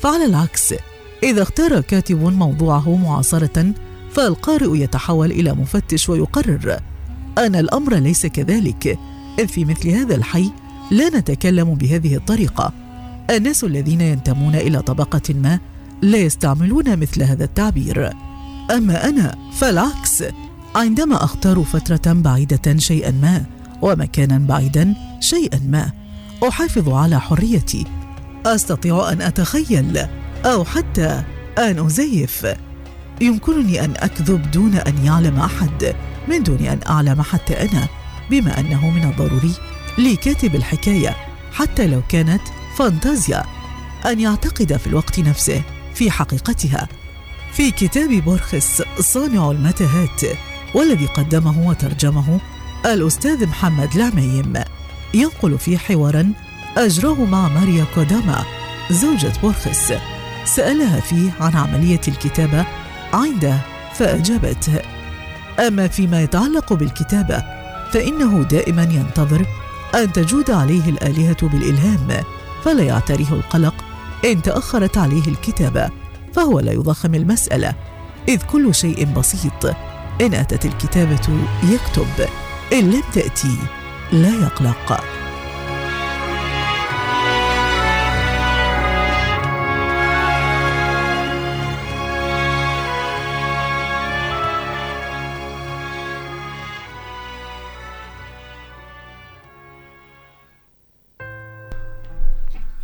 فعلى 0.00 0.24
العكس 0.24 0.74
إذا 1.22 1.42
اختار 1.42 1.80
كاتب 1.80 2.22
موضوعه 2.22 2.96
معاصرة 2.96 3.72
فالقارئ 4.12 4.78
يتحول 4.78 5.30
إلى 5.30 5.52
مفتش 5.52 6.08
ويقرر. 6.08 6.78
ان 7.38 7.54
الأمر 7.54 7.94
ليس 7.94 8.26
كذلك. 8.26 8.98
اذ 9.38 9.46
في 9.46 9.64
مثل 9.64 9.88
هذا 9.88 10.14
الحي 10.14 10.50
لا 10.90 11.08
نتكلم 11.08 11.74
بهذه 11.74 12.16
الطريقة. 12.16 12.72
الناس 13.30 13.64
الذين 13.64 14.00
ينتمون 14.00 14.54
إلى 14.54 14.82
طبقة 14.82 15.34
ما 15.34 15.58
لا 16.02 16.18
يستعملون 16.18 16.98
مثل 16.98 17.22
هذا 17.22 17.44
التعبير. 17.44 18.10
أما 18.70 19.08
أنا 19.08 19.34
فالعكس. 19.52 20.24
عندما 20.74 21.24
أختار 21.24 21.62
فترة 21.62 22.12
بعيدة 22.12 22.78
شيئا 22.78 23.10
ما 23.10 23.44
ومكانا 23.82 24.38
بعيدا 24.38 24.94
شيئا 25.20 25.60
ما 25.68 26.03
أحافظ 26.48 26.88
على 26.88 27.20
حريتي. 27.20 27.86
أستطيع 28.46 29.12
أن 29.12 29.22
أتخيل 29.22 30.06
أو 30.44 30.64
حتى 30.64 31.22
أن 31.58 31.86
أزيف. 31.86 32.46
يمكنني 33.20 33.84
أن 33.84 33.94
أكذب 33.96 34.50
دون 34.50 34.74
أن 34.74 35.04
يعلم 35.04 35.40
أحد 35.40 35.94
من 36.28 36.42
دون 36.42 36.58
أن 36.60 36.80
أعلم 36.88 37.22
حتى 37.22 37.54
أنا 37.54 37.88
بما 38.30 38.60
أنه 38.60 38.90
من 38.90 39.04
الضروري 39.04 39.52
لكاتب 39.98 40.54
الحكاية 40.54 41.16
حتى 41.52 41.86
لو 41.86 42.02
كانت 42.08 42.42
فانتازيا. 42.76 43.44
أن 44.06 44.20
يعتقد 44.20 44.76
في 44.76 44.86
الوقت 44.86 45.20
نفسه 45.20 45.62
في 45.94 46.10
حقيقتها. 46.10 46.88
في 47.52 47.70
كتاب 47.70 48.10
بورخس 48.10 48.82
صانع 49.00 49.50
المتاهات 49.50 50.20
والذي 50.74 51.06
قدمه 51.06 51.68
وترجمه 51.68 52.40
الأستاذ 52.86 53.46
محمد 53.46 53.94
العميم 53.94 54.52
ينقل 55.14 55.58
فيه 55.58 55.78
حوارا 55.78 56.32
أجراه 56.76 57.24
مع 57.24 57.48
ماريا 57.48 57.84
كوداما 57.94 58.44
زوجة 58.90 59.32
بورخس 59.42 59.92
سألها 60.44 61.00
فيه 61.00 61.30
عن 61.40 61.56
عملية 61.56 62.00
الكتابة 62.08 62.66
عنده 63.12 63.58
فأجابت 63.94 64.82
أما 65.58 65.88
فيما 65.88 66.22
يتعلق 66.22 66.72
بالكتابة 66.72 67.42
فإنه 67.92 68.42
دائما 68.42 68.82
ينتظر 68.82 69.46
أن 69.94 70.12
تجود 70.12 70.50
عليه 70.50 70.88
الآلهة 70.88 71.48
بالإلهام 71.48 72.24
فلا 72.64 72.82
يعتريه 72.82 73.32
القلق. 73.32 73.74
إن 74.24 74.42
تأخرت 74.42 74.98
عليه 74.98 75.28
الكتابة 75.28 75.90
فهو 76.32 76.60
لا 76.60 76.72
يضخم 76.72 77.14
المسألة. 77.14 77.74
إذ 78.28 78.42
كل 78.42 78.74
شيء 78.74 79.04
بسيط. 79.04 79.66
إن 80.20 80.34
أتت 80.34 80.66
الكتابة 80.66 81.38
يكتب. 81.62 82.26
إن 82.72 82.90
لم 82.90 83.02
تأتي 83.12 83.56
لا 84.12 84.28
يقلق. 84.28 85.04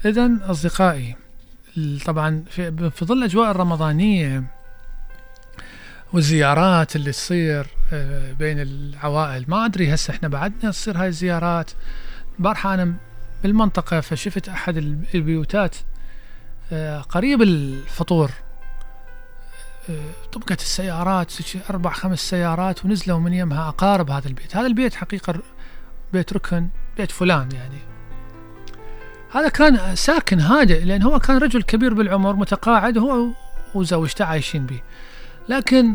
إذا 0.05 0.31
أصدقائي 0.43 1.17
طبعا 2.07 2.45
في, 2.51 2.91
في 2.91 3.05
ظل 3.05 3.19
الأجواء 3.19 3.51
الرمضانية 3.51 4.45
والزيارات 6.13 6.97
اللي 6.97 7.13
تصير 7.13 7.67
بين 8.39 8.61
العوائل. 8.61 9.45
ما 9.49 9.65
أدري 9.65 9.95
هسه 9.95 10.15
إحنا 10.15 10.29
بعدنا 10.29 10.71
تصير 10.71 10.99
هاي 10.99 11.09
الزيارات. 11.09 11.71
بارحة 12.39 12.75
أنا 12.75 12.95
بالمنطقة 13.43 14.01
فشفت 14.01 14.49
أحد 14.49 14.77
البيوتات 15.15 15.77
آه، 16.73 17.01
قريب 17.01 17.43
الفطور. 17.43 18.31
آه، 19.91 20.31
طبقت 20.33 20.61
السيارات 20.61 21.33
أربع 21.71 21.91
خمس 21.91 22.31
سيارات 22.31 22.85
ونزلوا 22.85 23.19
من 23.19 23.35
يمها 23.35 23.69
أقارب 23.69 24.11
هذا 24.11 24.29
البيت. 24.29 24.57
هذا 24.57 24.67
البيت 24.67 24.95
حقيقة 24.95 25.35
بيت 26.13 26.33
ركن 26.33 26.69
بيت 26.97 27.11
فلان 27.11 27.49
يعني. 27.53 27.79
هذا 29.33 29.49
كان 29.49 29.97
ساكن 29.97 30.41
هادئ 30.41 30.85
لأن 30.85 31.03
هو 31.03 31.19
كان 31.19 31.39
رجل 31.39 31.63
كبير 31.63 31.95
بالعمر 31.95 32.37
متقاعد 32.37 32.99
هو 32.99 33.27
وزوجته 33.75 34.25
عايشين 34.25 34.67
به 34.67 34.81
لكن 35.49 35.95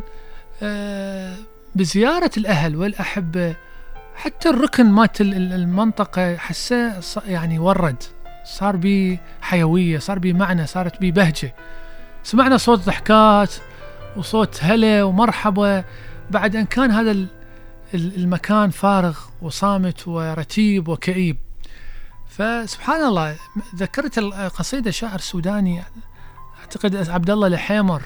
آه 0.63 1.35
بزيارة 1.75 2.31
الأهل 2.37 2.75
والأحبة 2.75 3.55
حتى 4.15 4.49
الركن 4.49 4.85
مات 4.85 5.21
المنطقة 5.21 6.37
حسه 6.37 7.01
يعني 7.27 7.59
ورد. 7.59 8.03
صار 8.45 8.75
بي 8.75 9.19
حيوية 9.41 9.99
صار 9.99 10.19
بي 10.19 10.33
معنى 10.33 10.67
صارت 10.67 10.99
بي 10.99 11.11
بهجة. 11.11 11.55
سمعنا 12.23 12.57
صوت 12.57 12.79
ضحكات 12.79 13.53
وصوت 14.17 14.63
هلا 14.63 15.03
ومرحبا. 15.03 15.83
بعد 16.31 16.55
أن 16.55 16.65
كان 16.65 16.91
هذا 16.91 17.27
المكان 17.93 18.69
فارغ 18.69 19.19
وصامت 19.41 20.07
ورتيب 20.07 20.87
وكئيب. 20.87 21.37
فسبحان 22.29 23.05
الله 23.05 23.35
ذكرت 23.75 24.17
القصيدة 24.17 24.91
شاعر 24.91 25.19
سوداني 25.19 25.83
أعتقد 26.59 27.09
عبد 27.09 27.29
الله 27.29 27.47
الحيمر 27.47 28.01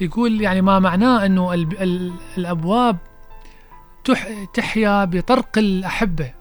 يقول 0.00 0.40
يعني 0.40 0.62
ما 0.62 0.78
معناه 0.78 1.26
أنه 1.26 1.54
الأبواب 2.38 2.96
تحيا 4.54 5.04
بطرق 5.04 5.58
الأحبة. 5.58 6.32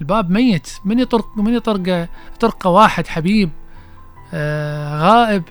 الباب 0.00 0.30
ميت. 0.30 0.70
من 0.84 0.98
يطرق 0.98 1.38
من 1.38 1.54
يطرقه 1.54 2.08
طرقه 2.40 2.70
واحد 2.70 3.06
حبيب 3.06 3.50
آه 4.34 5.00
غائب 5.00 5.42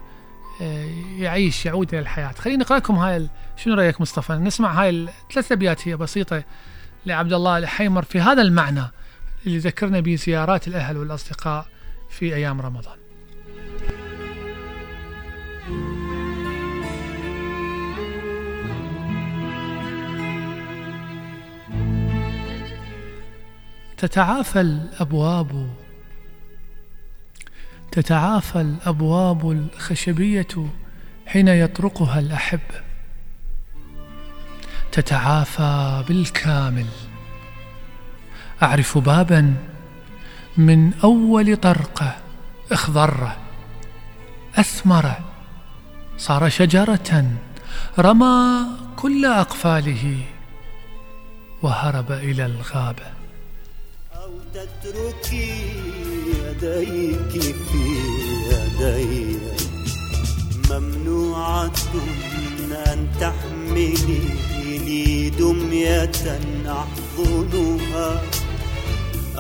آه 0.61 0.85
يعيش 1.17 1.65
يعود 1.65 1.89
إلى 1.93 1.99
الحياة. 1.99 2.31
خليني 2.31 2.63
أقرأ 2.63 2.77
لكم 2.77 2.95
هاي 2.95 3.29
شنو 3.57 3.73
رأيك 3.73 4.01
مصطفى؟ 4.01 4.33
نسمع 4.33 4.81
هاي 4.81 4.89
الثلاث 4.89 5.51
أبيات 5.51 5.87
هي 5.87 5.97
بسيطة 5.97 6.43
لعبد 7.05 7.33
الله 7.33 7.57
الحيمر 7.57 8.03
في 8.03 8.19
هذا 8.19 8.41
المعنى 8.41 8.83
اللي 9.45 9.57
ذكرنا 9.57 9.99
به 9.99 10.15
زيارات 10.15 10.67
الأهل 10.67 10.97
والأصدقاء 10.97 11.65
في 12.09 12.35
أيام 12.35 12.61
رمضان. 12.61 12.97
تتعافى 24.05 24.61
الأبواب 24.61 25.69
تتعافى 27.91 28.61
الأبواب 28.61 29.51
الخشبية 29.51 30.47
حين 31.27 31.47
يطرقها 31.47 32.19
الأحبة 32.19 32.81
تتعافى 34.91 36.03
بالكامل. 36.07 36.85
أعرف 38.63 38.97
بابا 38.97 39.53
من 40.57 40.93
أول 41.03 41.57
طرقة 41.57 42.17
اخضر. 42.71 43.31
أثمر. 44.55 45.11
صار 46.17 46.49
شجرة. 46.49 47.31
رمى 47.99 48.65
كل 48.95 49.25
أقفاله. 49.25 50.21
وهرب 51.61 52.11
إلى 52.11 52.45
الغابة. 52.45 53.14
تتركي 54.55 55.51
يديك 56.27 57.33
في 57.41 57.85
يدي. 58.51 59.37
أن 62.71 63.07
تحملي 63.19 63.93
لي 64.85 65.29
دمية 65.29 66.39
أحضنها 66.67 68.21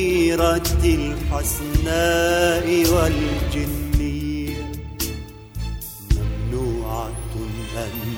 الحسناء 0.83 2.67
والجنية 2.93 3.86
أنت 7.77 8.16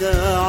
The. 0.00 0.39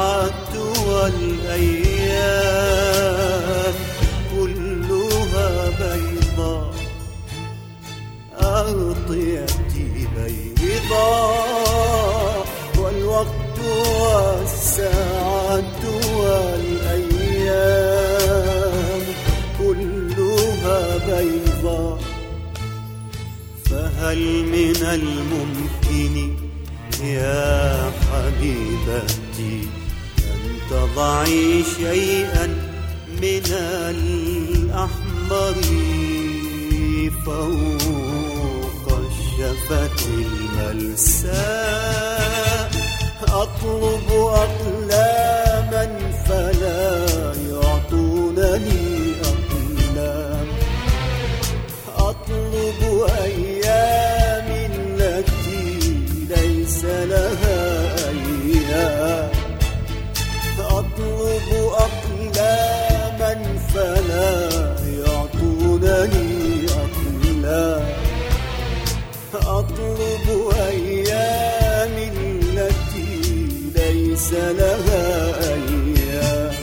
أطلب 69.82 70.26
أيام 70.68 71.94
التي 72.14 73.48
ليس 73.76 74.32
لها 74.32 75.06
أيام. 75.54 76.54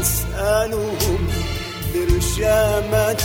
أسألهم 0.00 1.20
برشامة 1.94 3.16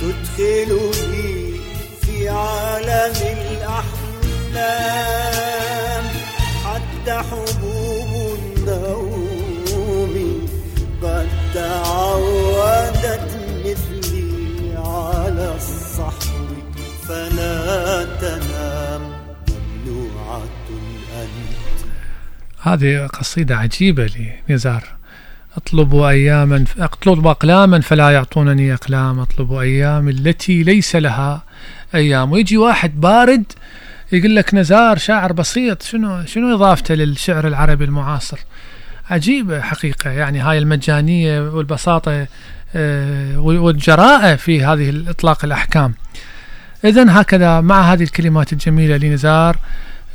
تدخلني 0.00 1.34
في 2.02 2.14
عالم 2.28 3.16
الأحلام. 3.56 4.86
حتى 6.64 7.14
حبوب 7.30 7.55
هذه 22.66 23.06
قصيدة 23.06 23.56
عجيبة 23.56 24.10
لنزار 24.48 24.84
أطلب 25.56 25.94
أياما 25.94 26.64
أطلب 26.78 27.26
أقلاما 27.26 27.80
فلا 27.80 28.10
يعطونني 28.10 28.74
أقلام. 28.74 29.20
أطلب 29.20 29.52
أيام 29.52 30.08
التي 30.08 30.62
ليس 30.62 30.96
لها 30.96 31.42
أيام. 31.94 32.32
ويجي 32.32 32.56
واحد 32.56 33.00
بارد 33.00 33.44
يقول 34.12 34.36
لك 34.36 34.54
نزار 34.54 34.98
شاعر 34.98 35.32
بسيط 35.32 35.82
شنو 35.82 36.24
شنو 36.24 36.54
إضافته 36.54 36.94
للشعر 36.94 37.46
العربي 37.46 37.84
المعاصر؟ 37.84 38.38
عجيبة 39.10 39.60
حقيقة. 39.60 40.10
يعني 40.10 40.40
هاي 40.40 40.58
المجانية 40.58 41.40
والبساطة 41.40 42.26
آه، 42.76 43.38
والجراءة 43.38 44.34
في 44.34 44.64
هذه 44.64 44.90
الإطلاق 44.90 45.44
الأحكام. 45.44 45.94
إذا 46.84 47.20
هكذا 47.20 47.60
مع 47.60 47.92
هذه 47.92 48.02
الكلمات 48.02 48.52
الجميلة 48.52 48.96
لنزار 48.96 49.56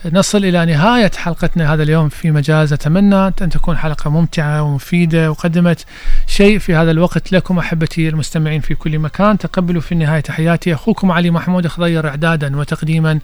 نصل 0.06 0.38
إلى 0.38 0.66
نهاية 0.66 1.12
حلقتنا 1.18 1.74
هذا 1.74 1.84
اليوم 1.84 2.10
في 2.10 2.32
مجاز 2.32 2.74
أتمنى 2.74 3.28
أن 3.28 3.50
تكون 3.52 3.78
حلقة 3.78 4.10
ممتعة 4.10 4.62
ومفيدة 4.62 5.32
وقدمت 5.32 5.86
شيء 6.28 6.60
في 6.60 6.76
هذا 6.76 6.92
الوقت 6.92 7.32
لكم 7.32 7.60
أحبتي 7.60 8.10
المستمعين 8.10 8.62
في 8.62 8.76
كل 8.76 9.00
مكان. 9.00 9.38
تقبلوا 9.38 9.82
في 9.82 9.92
النهاية 9.92 10.20
تحياتي. 10.20 10.74
أخوكم 10.74 11.12
علي 11.12 11.32
محمود 11.32 11.68
خضير 11.68 12.08
إعدادا 12.08 12.58
وتقديما. 12.58 13.20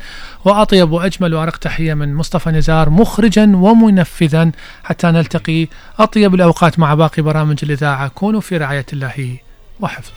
وأطيب 0.46 0.92
وأجمل 0.92 1.34
وأرق 1.34 1.58
تحية 1.58 1.94
من 1.94 2.16
مصطفى 2.16 2.50
نزار 2.50 2.90
مخرجا 2.90 3.44
ومنفذا 3.56 4.52
حتى 4.84 5.08
نلتقي 5.08 5.68
أطيب 6.00 6.36
الأوقات 6.36 6.80
مع 6.80 6.94
باقي 6.94 7.22
برامج 7.22 7.60
الإذاعة. 7.64 8.08
كونوا 8.08 8.42
في 8.42 8.58
رعاية 8.58 8.86
الله 8.94 9.38
وحفظه. 9.80 10.14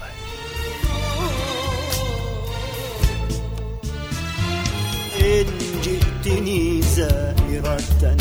إن 5.21 5.70
جئتني 6.25 6.83
زائرة. 6.83 8.17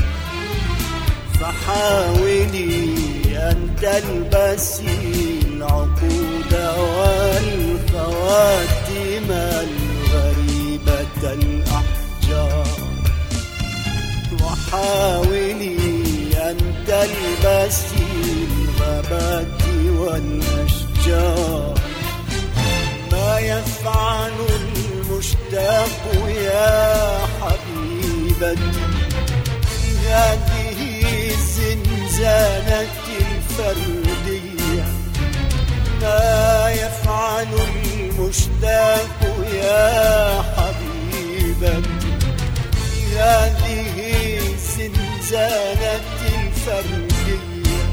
فحاولي 1.40 2.96
أن 3.38 3.76
تلبسي 3.82 5.40
العقود 5.46 6.54
والخواتم 7.80 8.48
الغريبة 9.32 11.24
الأحجار. 11.24 12.68
وحاولي 14.44 15.78
أن 16.50 16.58
تلبسي 16.88 18.08
الغابات 18.52 19.62
والأشجار. 19.98 21.74
ما 23.12 23.40
يفعل 23.40 24.32
المشتاق 24.62 26.02
يا 26.28 27.29
حبيبتي 28.40 28.72
في 29.70 30.08
هذه 30.08 30.80
الزنزانة 31.32 32.88
الفردية. 33.08 34.86
ما 36.02 36.70
يفعل 36.72 37.48
المشتاق 37.54 39.22
يا 39.54 40.44
حبيبتي 40.58 42.12
في 42.74 43.20
هذه 43.20 43.96
الزنزانة 44.38 46.00
الفردية. 46.26 47.84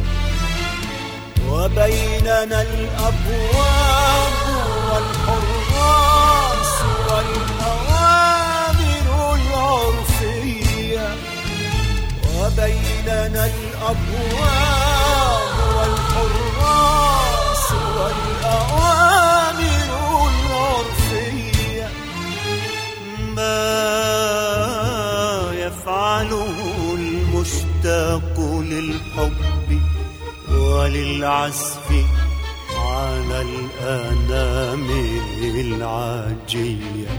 وبيننا 1.49 2.63
الأبواب 2.63 4.37
بيننا 12.57 13.45
الأبواب 13.47 15.07
والحراس 15.77 17.67
والأوامر 17.97 19.89
العرفية 20.29 21.89
ما 23.37 23.63
يفعله 25.55 26.55
المشتاق 26.95 28.37
للحب 28.61 29.81
وللعزف 30.51 31.89
على 32.77 33.39
الأنام 33.43 34.89
العاجية. 35.45 37.11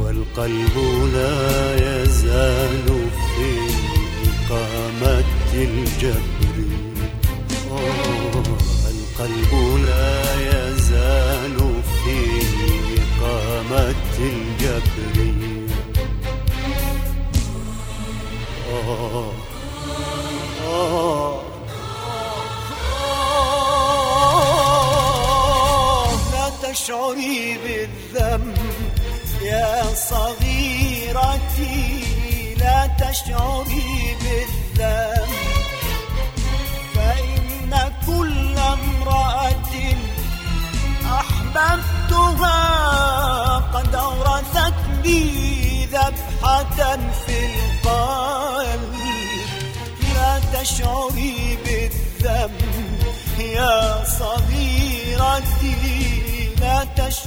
والقلب 0.00 0.76
لا 1.14 1.42
يزال 2.02 2.88
في 3.36 3.50
إقامة 4.50 5.24
الجبر. 5.54 6.56
آه، 7.70 8.44
القلب 8.90 9.52
لا 9.86 10.34
يزال 10.40 11.58
في 12.04 12.16
إقامة 13.00 13.94
الجبر. 14.18 15.34
آه. 18.72 19.39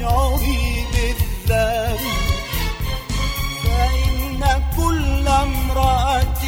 تشعري 0.03 0.85
بالذنب 0.93 1.99
فإن 3.63 4.41
كل 4.77 5.27
امرأة 5.27 6.43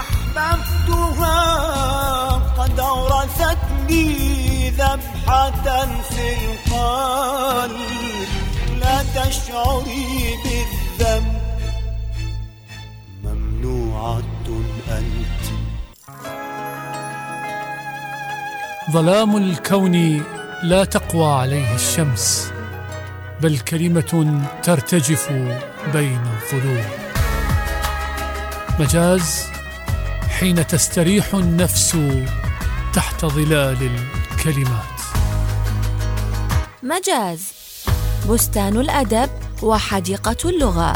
أحببتها 0.00 1.38
قد 2.58 2.80
أورثتني 2.80 4.70
ذبحة 4.70 5.86
في 6.10 6.34
القلب 6.34 8.28
لا 8.80 9.02
تشعري 9.02 10.38
بالذنب 10.44 11.40
ممنوعة 13.24 14.22
أنت 14.88 15.44
ظلام 18.90 19.36
الكون 19.36 20.22
لا 20.64 20.84
تقوى 20.84 21.32
عليه 21.32 21.74
الشمس 21.74 22.52
بل 23.40 23.58
كلمة 23.58 24.42
ترتجف 24.62 25.32
بين 25.92 26.20
الظلوم 26.42 26.84
مجاز 28.80 29.46
حين 30.28 30.66
تستريح 30.66 31.34
النفس 31.34 31.96
تحت 32.94 33.24
ظلال 33.24 33.90
الكلمات. 34.32 35.00
مجاز 36.82 37.52
بستان 38.30 38.76
الأدب 38.76 39.30
وحديقة 39.62 40.50
اللغة. 40.50 40.92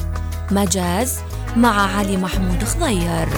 مجاز 0.51 1.19
مع 1.57 1.97
علي 1.97 2.16
محمود 2.16 2.64
خضير. 2.64 3.29